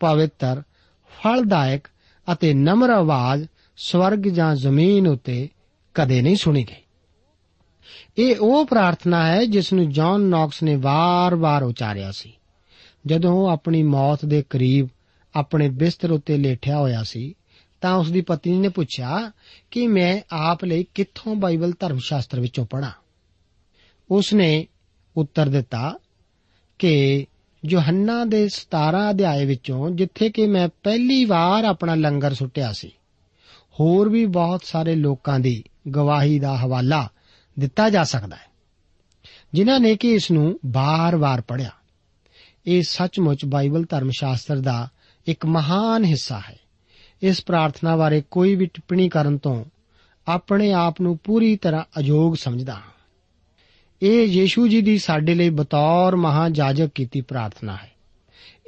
[0.00, 0.62] ਪਵਿੱਤਰ,
[1.08, 1.88] ਫਲਦਾਇਕ
[2.32, 5.48] ਅਤੇ ਨਮਰ ਆਵਾਜ਼ ਸਵਰਗ ਜਾਂ ਜ਼ਮੀਨ ਉਤੇ
[5.94, 6.83] ਕਦੇ ਨਹੀਂ ਸੁਣੀ ਗਈ।
[8.18, 12.32] ਇਹ ਉਹ ਪ੍ਰਾਰਥਨਾ ਹੈ ਜਿਸ ਨੂੰ ਜੌਨ ਨੌਕਸ ਨੇ ਵਾਰ-ਵਾਰ ਉਚਾਰਿਆ ਸੀ।
[13.06, 14.88] ਜਦੋਂ ਉਹ ਆਪਣੀ ਮੌਤ ਦੇ ਕਰੀਬ
[15.34, 17.34] ਆਪਣੇ ਬਿਸਤਰ ਉੱਤੇ ਲੇਟਿਆ ਹੋਇਆ ਸੀ,
[17.80, 19.32] ਤਾਂ ਉਸ ਦੀ ਪਤਨੀ ਨੇ ਪੁੱਛਿਆ
[19.70, 22.90] ਕਿ ਮੈਂ ਆਪ ਲਈ ਕਿੱਥੋਂ ਬਾਈਬਲ ਧਰਮ ਸ਼ਾਸਤਰ ਵਿੱਚੋਂ ਪੜ੍ਹਾਂ?
[24.10, 24.66] ਉਸ ਨੇ
[25.16, 25.94] ਉੱਤਰ ਦਿੱਤਾ
[26.78, 27.26] ਕਿ
[27.64, 32.90] ਯੋਹੰਨਾ ਦੇ 17 ਅਧਿਆਏ ਵਿੱਚੋਂ ਜਿੱਥੇ ਕਿ ਮੈਂ ਪਹਿਲੀ ਵਾਰ ਆਪਣਾ ਲੰਗਰ ਸੁੱਟਿਆ ਸੀ,
[33.80, 35.62] ਹੋਰ ਵੀ ਬਹੁਤ ਸਾਰੇ ਲੋਕਾਂ ਦੀ
[35.94, 37.08] ਗਵਾਹੀ ਦਾ ਹਵਾਲਾ
[37.58, 38.54] ਦਿੱਤਾ ਜਾ ਸਕਦਾ ਹੈ।
[39.54, 41.70] ਜਿਨ੍ਹਾਂ ਨੇ ਕਿ ਇਸ ਨੂੰ ਬਾਰ-ਬਾਰ ਪੜ੍ਹਿਆ।
[42.66, 44.88] ਇਹ ਸੱਚਮੁੱਚ ਬਾਈਬਲ ਧਰਮ ਸ਼ਾਸਤਰ ਦਾ
[45.26, 46.58] ਇੱਕ ਮਹਾਨ ਹਿੱਸਾ ਹੈ।
[47.22, 49.64] ਇਸ ਪ੍ਰਾਰਥਨਾ ਬਾਰੇ ਕੋਈ ਵੀ ਟਿੱਪਣੀ ਕਰਨ ਤੋਂ
[50.28, 52.94] ਆਪਣੇ ਆਪ ਨੂੰ ਪੂਰੀ ਤਰ੍ਹਾਂ ਅਯੋਗ ਸਮਝਦਾ ਹਾਂ।
[54.02, 57.90] ਇਹ ਯੀਸ਼ੂ ਜੀ ਦੀ ਸਾਡੇ ਲਈ ਬਤੌਰ ਮਹਾਜਾਜਕ ਕੀਤੀ ਪ੍ਰਾਰਥਨਾ ਹੈ।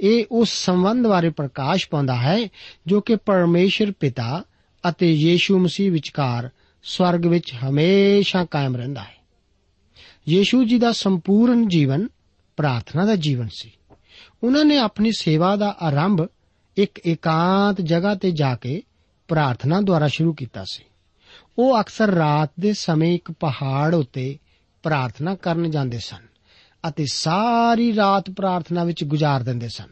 [0.00, 2.48] ਇਹ ਉਸ ਸੰਬੰਧ ਬਾਰੇ ਪ੍ਰਕਾਸ਼ ਪਾਉਂਦਾ ਹੈ
[2.86, 4.44] ਜੋ ਕਿ ਪਰਮੇਸ਼ਰ ਪਿਤਾ
[4.88, 6.50] ਅਤੇ ਯੀਸ਼ੂ ਮਸੀਹ ਵਿਚਕਾਰ
[6.82, 9.16] ਸਵਰਗ ਵਿੱਚ ਹਮੇਸ਼ਾ ਕਾਇਮ ਰਹਿੰਦਾ ਹੈ।
[10.28, 12.08] ਯੀਸ਼ੂ ਜੀ ਦਾ ਸੰਪੂਰਨ ਜੀਵਨ
[12.56, 13.72] ਪ੍ਰਾਰਥਨਾ ਦਾ ਜੀਵਨ ਸੀ।
[14.42, 16.28] ਉਹਨਾਂ ਨੇ ਆਪਣੀ ਸੇਵਾ ਦਾ ਆਰੰਭ
[16.76, 18.82] ਇੱਕ ਇਕਾਂਤ ਜਗ੍ਹਾ ਤੇ ਜਾ ਕੇ
[19.28, 20.84] ਪ੍ਰਾਰਥਨਾ ਦੁਆਰਾ ਸ਼ੁਰੂ ਕੀਤਾ ਸੀ।
[21.58, 24.38] ਉਹ ਅਕਸਰ ਰਾਤ ਦੇ ਸਮੇਂ ਇੱਕ ਪਹਾੜ ਉੱਤੇ
[24.82, 26.26] ਪ੍ਰਾਰਥਨਾ ਕਰਨ ਜਾਂਦੇ ਸਨ
[26.88, 29.88] ਅਤੇ ਸਾਰੀ ਰਾਤ ਪ੍ਰਾਰਥਨਾ ਵਿੱਚ ਗੁਜ਼ਾਰ ਦਿੰਦੇ ਸਨ।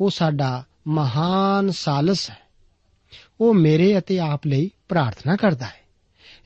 [0.00, 2.38] ਉਹ ਸਾਡਾ ਮਹਾਨ ਸਾਲਸ ਹੈ।
[3.40, 5.81] ਉਹ ਮੇਰੇ ਅਤੇ ਆਪ ਲਈ ਪ੍ਰਾਰਥਨਾ ਕਰਦਾ ਹੈ।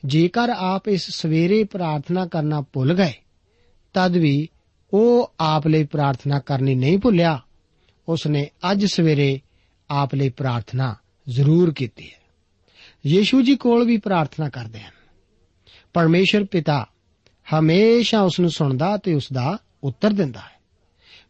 [0.05, 3.13] ਜੇਕਰ ਆਪ ਇਸ ਸਵੇਰੇ ਪ੍ਰਾਰਥਨਾ ਕਰਨਾ ਭੁੱਲ ਗਏ,
[3.93, 4.49] ਤਦ ਵੀ
[4.93, 7.41] ਉਹ ਆਪ ਲਈ ਪ੍ਰਾਰਥਨਾ ਕਰਨੀ ਨਹੀਂ ਭੁੱਲਿਆ।
[8.09, 9.41] ਉਸ ਨੇ ਅੱਜ ਸਵੇਰੇ
[9.89, 10.95] ਆਪ ਲਈ ਪ੍ਰਾਰਥਨਾ
[11.29, 12.21] ਜ਼ਰੂਰ ਕੀਤੀ ਹੈ।
[13.05, 14.91] ਯੀਸ਼ੂ ਜੀ ਕੋਲ ਵੀ ਪ੍ਰਾਰਥਨਾ ਕਰਦੇ ਹਨ।
[15.93, 16.87] ਪਰਮੇਸ਼ਰ ਪਿਤਾ
[17.59, 20.57] ਹਮੇਸ਼ਾ ਉਸ ਨੂੰ ਸੁਣਦਾ ਤੇ ਉਸ ਦਾ ਉੱਤਰ ਦਿੰਦਾ ਹੈ।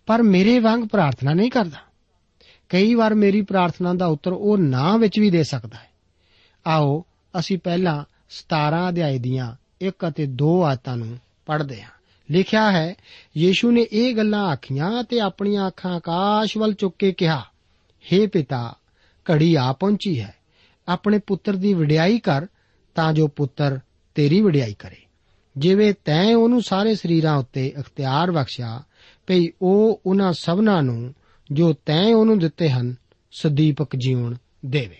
[0.06, 1.78] ਪਰ ਮੇਰੇ ਵਾਂਗ ਪ੍ਰਾਰਥਨਾ ਨਹੀਂ ਕਰਦਾ।
[2.70, 5.90] ਕਈ ਵਾਰ ਮੇਰੀ ਪ੍ਰਾਰਥਨਾ ਦਾ ਉੱਤਰ ਉਹ ਨਾ ਵਿੱਚ ਵੀ ਦੇ ਸਕਦਾ ਹੈ।
[6.68, 7.06] ਆਓ,
[7.40, 11.90] ਅਸੀਂ ਪਹਿਲਾਂ 17 ਅਧਿਆਇ ਦੀਆਂ 1 ਅਤੇ 2 ਆਇਤਾਂ ਨੂੰ ਪੜ੍ਹਦੇ ਹਾਂ।
[12.32, 12.96] ਲਿਖਿਆ ਹੈ,
[13.38, 17.44] ਯੀਸ਼ੂ ਨੇ ਇਹ ਗੱਲਾਂ ਆਖੀਆਂ ਤੇ ਆਪਣੀਆਂ ਅੱਖਾਂ ਆਕਾਸ਼ ਵੱਲ ਚੁੱਕ ਕੇ ਕਿਹਾ
[18.14, 18.76] हे ਪਿਤਾ,
[19.32, 20.36] ਘੜੀ ਆ ਪਹੁੰਚੀ ਹੈ।
[20.88, 22.48] ਆਪਣੇ ਪੁੱਤਰ ਦੀ ਵਡਿਆਈ ਕਰ,
[22.96, 23.80] ਤਾਂ ਜੋ ਪੁੱਤਰ
[24.16, 24.98] ਤੇਰੀ ਵਡਿਆਈ ਕਰੇ।
[25.58, 28.84] ਜਿਵੇਂ ਤੈਂ ਉਹਨੂੰ ਸਾਰੇ ਸਰੀਰਾਂ ਉੱਤੇ ਅਖਤਿਆਰ ਬਖਸ਼ਿਆ,
[29.28, 31.16] ਭਈ ਉਹ ਉਹਨਾਂ ਸਭਨਾਂ ਨੂੰ
[31.52, 32.96] ਜੋ ਤੈਂ ਉਹਨੂੰ ਦਿੱਤੇ ਹਨ,
[33.32, 34.36] ਸਦੀਪਕ ਜੀਵਨ
[34.66, 34.98] ਦੇਵੇ।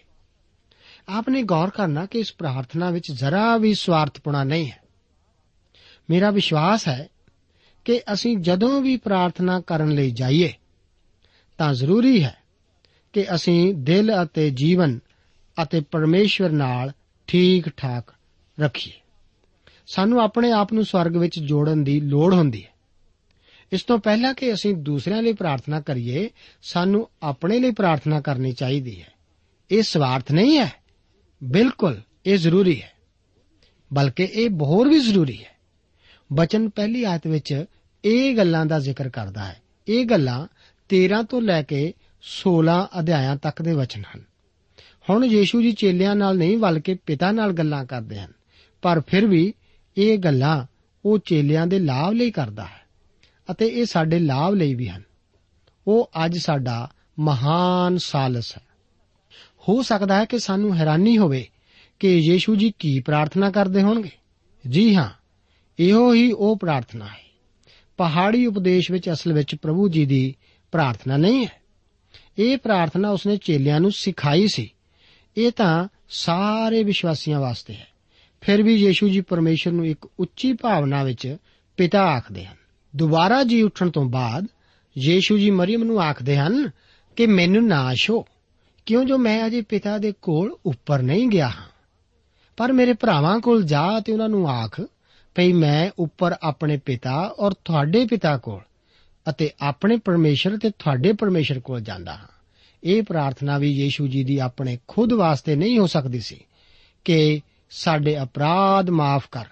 [1.08, 4.82] ਆਪਨੇ ਗੌਰ ਕਰਨਾ ਕਿ ਇਸ ਪ੍ਰਾਰਥਨਾ ਵਿੱਚ ਜ਼ਰਾ ਵੀ ਸਵਾਰਥਪੁਣਾ ਨਹੀਂ ਹੈ
[6.10, 7.08] ਮੇਰਾ ਵਿਸ਼ਵਾਸ ਹੈ
[7.86, 10.54] ਕਿ ਅਸੀਂ ਜਦੋਂ ਵੀ ਪ੍ਰਾਰਥਨਾ ਕਰਨ ਲਈ ਜਾਈਏ
[11.58, 12.36] ਤਾਂ ਜ਼ਰੂਰੀ ਹੈ
[13.14, 15.00] ਕਿ ਅਸੀਂ ਦਿਲ ਅਤੇ ਜੀਵਨ
[15.58, 16.92] ਅਤੇ ਪਰਮੇਸ਼ਵਰ ਨਾਲ
[17.28, 18.14] ਠੀਕ ਠਾਕ
[18.60, 18.94] ਰੱਖੀਏ
[19.88, 22.76] ਸਾਨੂੰ ਆਪਣੇ ਆਪ ਨੂੰ ਸਵਰਗ ਵਿੱਚ ਜੋੜਨ ਦੀ ਲੋੜ ਹੁੰਦੀ ਹੈ
[23.72, 26.30] ਇਸ ਤੋਂ ਪਹਿਲਾਂ ਕਿ ਅਸੀਂ ਦੂਸਰਿਆਂ ਲਈ ਪ੍ਰਾਰਥਨਾ ਕਰੀਏ
[26.62, 29.12] ਸਾਨੂੰ ਆਪਣੇ ਲਈ ਪ੍ਰਾਰਥਨਾ ਕਰਨੀ ਚਾਹੀਦੀ ਹੈ
[29.72, 30.72] ਇਹ ਸਵਾਰਥ ਨਹੀਂ ਹੈ
[31.44, 32.92] ਬਿਲਕੁਲ, ਇਹ ਜ਼ਰੂਰੀ ਹੈ।
[33.94, 35.58] ਬਲਕਿ ਇਹ ਬਹੁਤ ਵੀ ਜ਼ਰੂਰੀ ਹੈ।
[36.34, 37.66] ਬਚਨ ਪਹਿਲੀ ਆਇਤ ਵਿੱਚ
[38.06, 40.48] ਇਹ ਗੱਲਾਂ ਦਾ ਜ਼ਿਕਰ ਕਰਦਾ ਹੈ। ਇਹ ਗੱਲਾਂ
[40.90, 44.24] 13 ਤੋਂ ਲੈ ਕੇ 16 ਅਧਿਆਇਆਂ ਤੱਕ ਦੇ ਵਚਨ ਹਨ।
[45.10, 48.32] ਹੁਣ ਯੀਸ਼ੂ ਜੀ ਚੇਲਿਆਂ ਨਾਲ ਨਹੀਂ, ਬਲਕਿ ਪਿਤਾ ਨਾਲ ਗੱਲਾਂ ਕਰਦੇ ਹਨ।
[48.82, 49.54] ਪਰ ਫਿਰ ਵੀ
[49.98, 50.66] ਇਹ ਗੱਲਾਂ
[51.06, 52.88] ਉਹ ਚੇਲਿਆਂ ਦੇ ਲਾਭ ਲਈ ਕਰਦਾ ਹੈ
[53.52, 55.04] ਅਤੇ ਇਹ ਸਾਡੇ ਲਾਭ ਲਈ ਵੀ ਹਨ।
[55.88, 58.67] ਉਹ ਅੱਜ ਸਾਡਾ ਮਹਾਨ ਸਾਲਸ ਹੈ।
[59.70, 61.48] ਹੋ ਸਕਦਾ ਹੈ ਕਿ ਸਾਨੂੰ ਹੈਰਾਨੀ ਹੋਵੇ
[62.00, 64.10] ਕਿ ਯੀਸ਼ੂ ਜੀ ਕੀ ਪ੍ਰਾਰਥਨਾ ਕਰਦੇ ਹੋਣਗੇ?
[64.70, 65.10] ਜੀ ਹਾਂ,
[65.80, 67.28] ਇਹੋ ਹੀ ਉਹ ਪ੍ਰਾਰਥਨਾ ਹੈ।
[67.98, 70.36] ਪਹਾੜੀ ਉਪਦੇਸ਼ ਵਿੱਚ, ਅਸਲ ਵਿੱਚ ਪ੍ਰਭੂ ਜੀ ਦੀ
[70.72, 71.62] ਪ੍ਰਾਰਥਨਾ ਨਹੀਂ ਹੈ।
[72.38, 74.74] ਇਹ ਪ੍ਰਾਰਥਨਾ ਉਸਨੇ ਚੇਲਿਆਂ ਨੂੰ ਸਿਖਾਈ ਸੀ।
[75.38, 77.88] ਇਹ ਤਾਂ ਸਾਰੇ ਵਿਸ਼ਵਾਸੀਆਂ ਵਾਸਤੇ ਹੈ।
[78.42, 81.38] ਫਿਰ ਵੀ ਯੀਸ਼ੂ ਜੀ ਪਰਮੇਸ਼ਰ ਨੂੰ ਇੱਕ ਉੱਚੀ ਭਾਵਨਾ ਵਿੱਚ
[81.78, 82.56] ਪਿਤਾ ਆਖਦੇ ਹਨ।
[82.96, 84.48] ਦੁਬਾਰਾ ਜੀ ਉੱਠਣ ਤੋਂ ਬਾਅਦ
[84.98, 86.72] ਯੀਸ਼ੂ ਜੀ ਮਰੀਮ ਨੂੰ ਆਖਦੇ ਹਨ
[87.16, 88.26] ਕਿ ਮੈਨੂੰ ਨਾਸ਼ ਹੋ।
[88.88, 91.48] ਕਿਉਂ ਜੋ ਮੈਂ ਅਜੇ ਪਿਤਾ ਦੇ ਕੋਲ ਉੱਪਰ ਨਹੀਂ ਗਿਆ?
[91.48, 91.68] ਹਾਂ
[92.58, 94.82] ਪਰ ਮੇਰੇ ਭਰਾਵਾਂ ਕੋਲ ਜਾ ਤੇ ਉਹਨਾਂ ਨੂੰ ਆਖ,
[95.36, 98.62] ਭਈ ਮੈਂ ਉੱਪਰ ਆਪਣੇ ਪਿਤਾ ਔਰ ਤੁਹਾਡੇ ਪਿਤਾ ਕੋਲ
[99.30, 102.28] ਅਤੇ ਆਪਣੇ ਪਰਮੇਸ਼ਰ ਤੇ ਤੁਹਾਡੇ ਪਰਮੇਸ਼ਰ ਕੋਲ ਜਾਂਦਾ ਹਾਂ।
[102.84, 106.40] ਇਹ ਪ੍ਰਾਰਥਨਾ ਵੀ ਯੀਸ਼ੂ ਜੀ ਦੀ ਆਪਣੇ ਖੁਦ ਵਾਸਤੇ ਨਹੀਂ ਹੋ ਸਕਦੀ ਸੀ
[107.06, 109.46] ਕਿ ਸਾਡੇ ਅਪਰਾਧ ਮਾਫ ਕਰ।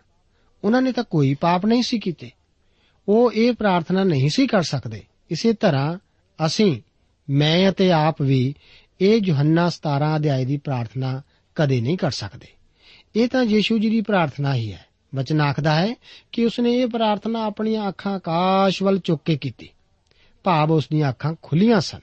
[0.64, 2.32] ਉਹਨਾਂ ਨੇ ਤਾਂ ਕੋਈ ਪਾਪ ਨਹੀਂ ਸੀ ਕੀਤੇ।
[3.08, 5.98] ਉਹ ਇਹ ਪ੍ਰਾਰਥਨਾ ਨਹੀਂ ਸੀ ਕਰ ਸਕਦੇ। ਇਸੇ ਤਰ੍ਹਾਂ
[6.46, 6.82] ਅਸੀਂ,
[7.30, 8.56] ਮੈਂ ਅਤੇ ਆਪ ਵੀ
[9.02, 11.22] ਇਹ ਯੋਹੰਨਾ 17 ਅਧਿਆਇ ਦੀ ਪ੍ਰਾਰਥਨਾ
[11.56, 12.48] ਕਦੇ ਨਹੀਂ ਕਰ ਸਕਦੇ।
[13.16, 15.96] ਇਹ ਤਾਂ ਯੀਸ਼ੂ ਜੀ ਦੀ ਪ੍ਰਾਰਥਨਾ ਹੀ ਹੈ। ਵਚਨ ਆਖਦਾ ਹੈ
[16.32, 19.70] ਕਿ ਉਸਨੇ ਇਹ ਪ੍ਰਾਰਥਨਾ ਆਪਣੀਆਂ ਅੱਖਾਂ ਆਕਾਸ਼ ਵੱਲ ਚੁੱਕ ਕੇ ਕੀਤੀ।
[20.44, 22.00] ਭਾਵ ਉਸ ਦੀਆਂ ਅੱਖਾਂ ਖੁੱਲੀਆਂ ਸਨ।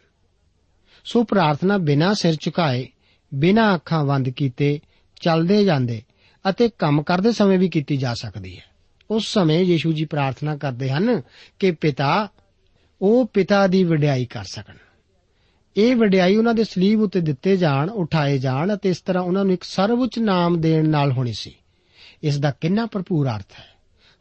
[1.04, 2.88] ਸੋ ਪ੍ਰਾਰਥਨਾ ਬਿਨਾਂ ਸਿਰ ਝੁਕਾਏ,
[3.34, 4.80] ਬਿਨਾਂ ਅੱਖਾਂ ਬੰਦ ਕੀਤੇ,
[5.20, 6.02] ਚੱਲਦੇ ਜਾਂਦੇ
[6.50, 8.64] ਅਤੇ ਕੰਮ ਕਰਦੇ ਸਮੇਂ ਵੀ ਕੀਤੀ ਜਾ ਸਕਦੀ ਹੈ।
[9.10, 11.22] ਉਸ ਸਮੇਂ ਯੀਸ਼ੂ ਜੀ ਪ੍ਰਾਰਥਨਾ ਕਰਦੇ ਹਨ
[11.58, 12.28] ਕਿ ਪਿਤਾ,
[13.02, 14.74] ਉਹ ਪਿਤਾ ਦੀ ਵਡਿਆਈ ਕਰ ਸਕਣ।
[15.76, 19.54] ਇਹ ਵਡਿਆਈ ਉਹਨਾਂ ਦੇ ਸਲੀਬ ਉੱਤੇ ਦਿੱਤੇ ਜਾਣ, ਉਠਾਏ ਜਾਣ ਅਤੇ ਇਸ ਤਰ੍ਹਾਂ ਉਹਨਾਂ ਨੂੰ
[19.54, 21.54] ਇੱਕ ਸਰਵਉੱਚ ਨਾਮ ਦੇਣ ਨਾਲ ਹੋਣੀ ਸੀ।
[22.22, 23.72] ਇਸ ਦਾ ਕਿੰਨਾ ਭਰਪੂਰ ਅਰਥ ਹੈ?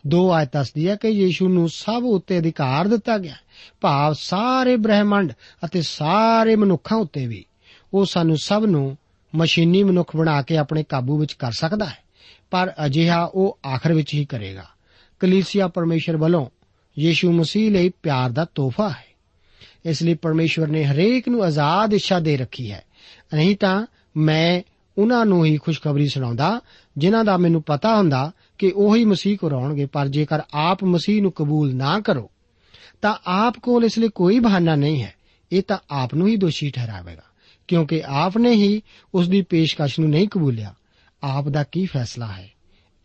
[0.08, 3.36] ਦੋ ਆਇਤ ਦੱਸਦੀ ਹੈ ਕਿ ਯੀਸ਼ੂ ਨੂੰ ਸਭ ਉੱਤੇ ਅਧਿਕਾਰ ਦਿੱਤਾ ਗਿਆ।
[3.82, 5.34] ਭਾਵ ਸਾਰੇ ਬ੍ਰਹਿਮੰਡ
[5.66, 7.46] ਅਤੇ ਸਾਰੇ ਮਨੁੱਖਾਂ ਉੱਤੇ ਵੀ।
[7.94, 8.98] ਉਹ ਸਾਨੂੰ ਸਭ ਨੂੰ
[9.36, 11.98] ਮਸ਼ੀਨੀ ਮਨੁੱਖ ਬਣਾ ਕੇ ਆਪਣੇ ਕਾਬੂ ਵਿੱਚ ਕਰ ਸਕਦਾ ਹੈ।
[12.52, 14.66] ਪਰ ਅਜਿਹਾ ਉਹ ਆਖਰ ਵਿੱਚ ਹੀ ਕਰੇਗਾ।
[15.20, 16.48] ਕਲੀਸਿਆ ਪਰਮੇਸ਼ਰ ਵੱਲੋਂ
[17.00, 19.11] ਯੀਸ਼ੂ ਮਸੀਹ ਲਈ ਪਿਆਰ ਦਾ ਤੋਹਫਾ ਹੈ।
[19.86, 22.84] ਇਸ ਲਈ ਪਰਮੇਸ਼ਵਰ ਨੇ ਹਰੇਕ ਨੂੰ ਆਜ਼ਾਦ ਇੱਛਾ ਦੇ ਰੱਖੀ ਹੈ।
[23.34, 23.86] ਨਹੀਂ ਤਾਂ
[24.17, 24.62] ਮੈਂ
[24.98, 26.62] ਉਹਨਾਂ ਨੂੰ ਹੀ ਖੁਸ਼ਖਬਰੀ ਸੁਣਾਉਂਦਾ,
[26.98, 31.32] ਜਿਨ੍ਹਾਂ ਦਾ ਮੈਨੂੰ ਪਤਾ ਹੁੰਦਾ ਕਿ ਉਹੀ ਮਸੀਹ ਕੋ ਰਹਣਗੇ ਪਰ ਜੇਕਰ ਆਪ ਮਸੀਹ ਨੂੰ
[31.32, 32.32] ਕਬੂਲ ਨਾ ਕਰੋ,
[33.02, 35.13] ਤਾਂ ਆਪ ਕੋਲ ਇਸ ਲਈ ਕੋਈ ਬਹਾਨਾ ਨਹੀਂ ਹੈ।
[35.52, 37.24] ਇਹ ਤਾਂ ਆਪ ਨੂੰ ਹੀ ਦੋਸ਼ੀ ਠਹਿਰਾਵੇਗਾ,
[37.67, 38.82] ਕਿਉਂਕਿ ਆਪ ਨੇ ਹੀ
[39.13, 40.74] ਉਸ ਦੀ ਪੇਸ਼ਕਸ਼ ਨੂੰ ਨਹੀਂ ਕਬੂਲਿਆ।
[41.24, 42.52] ਆਪ ਦਾ ਕੀ ਫੈਸਲਾ ਹੈ?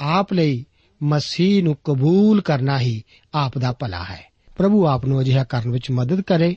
[0.00, 0.64] ਆਪ ਲਈ
[1.02, 3.02] ਮਸੀਹ ਨੂੰ ਕਬੂਲ ਕਰਨਾ ਹੀ
[3.34, 6.56] ਆਪ ਦਾ ਭਲਾ ਹੈ। ਪ੍ਰਭੂ ਆਪ ਨੂੰ ਅਜਿਹਾ ਕਰਨ ਵਿੱਚ ਮਦਦ ਕਰੇ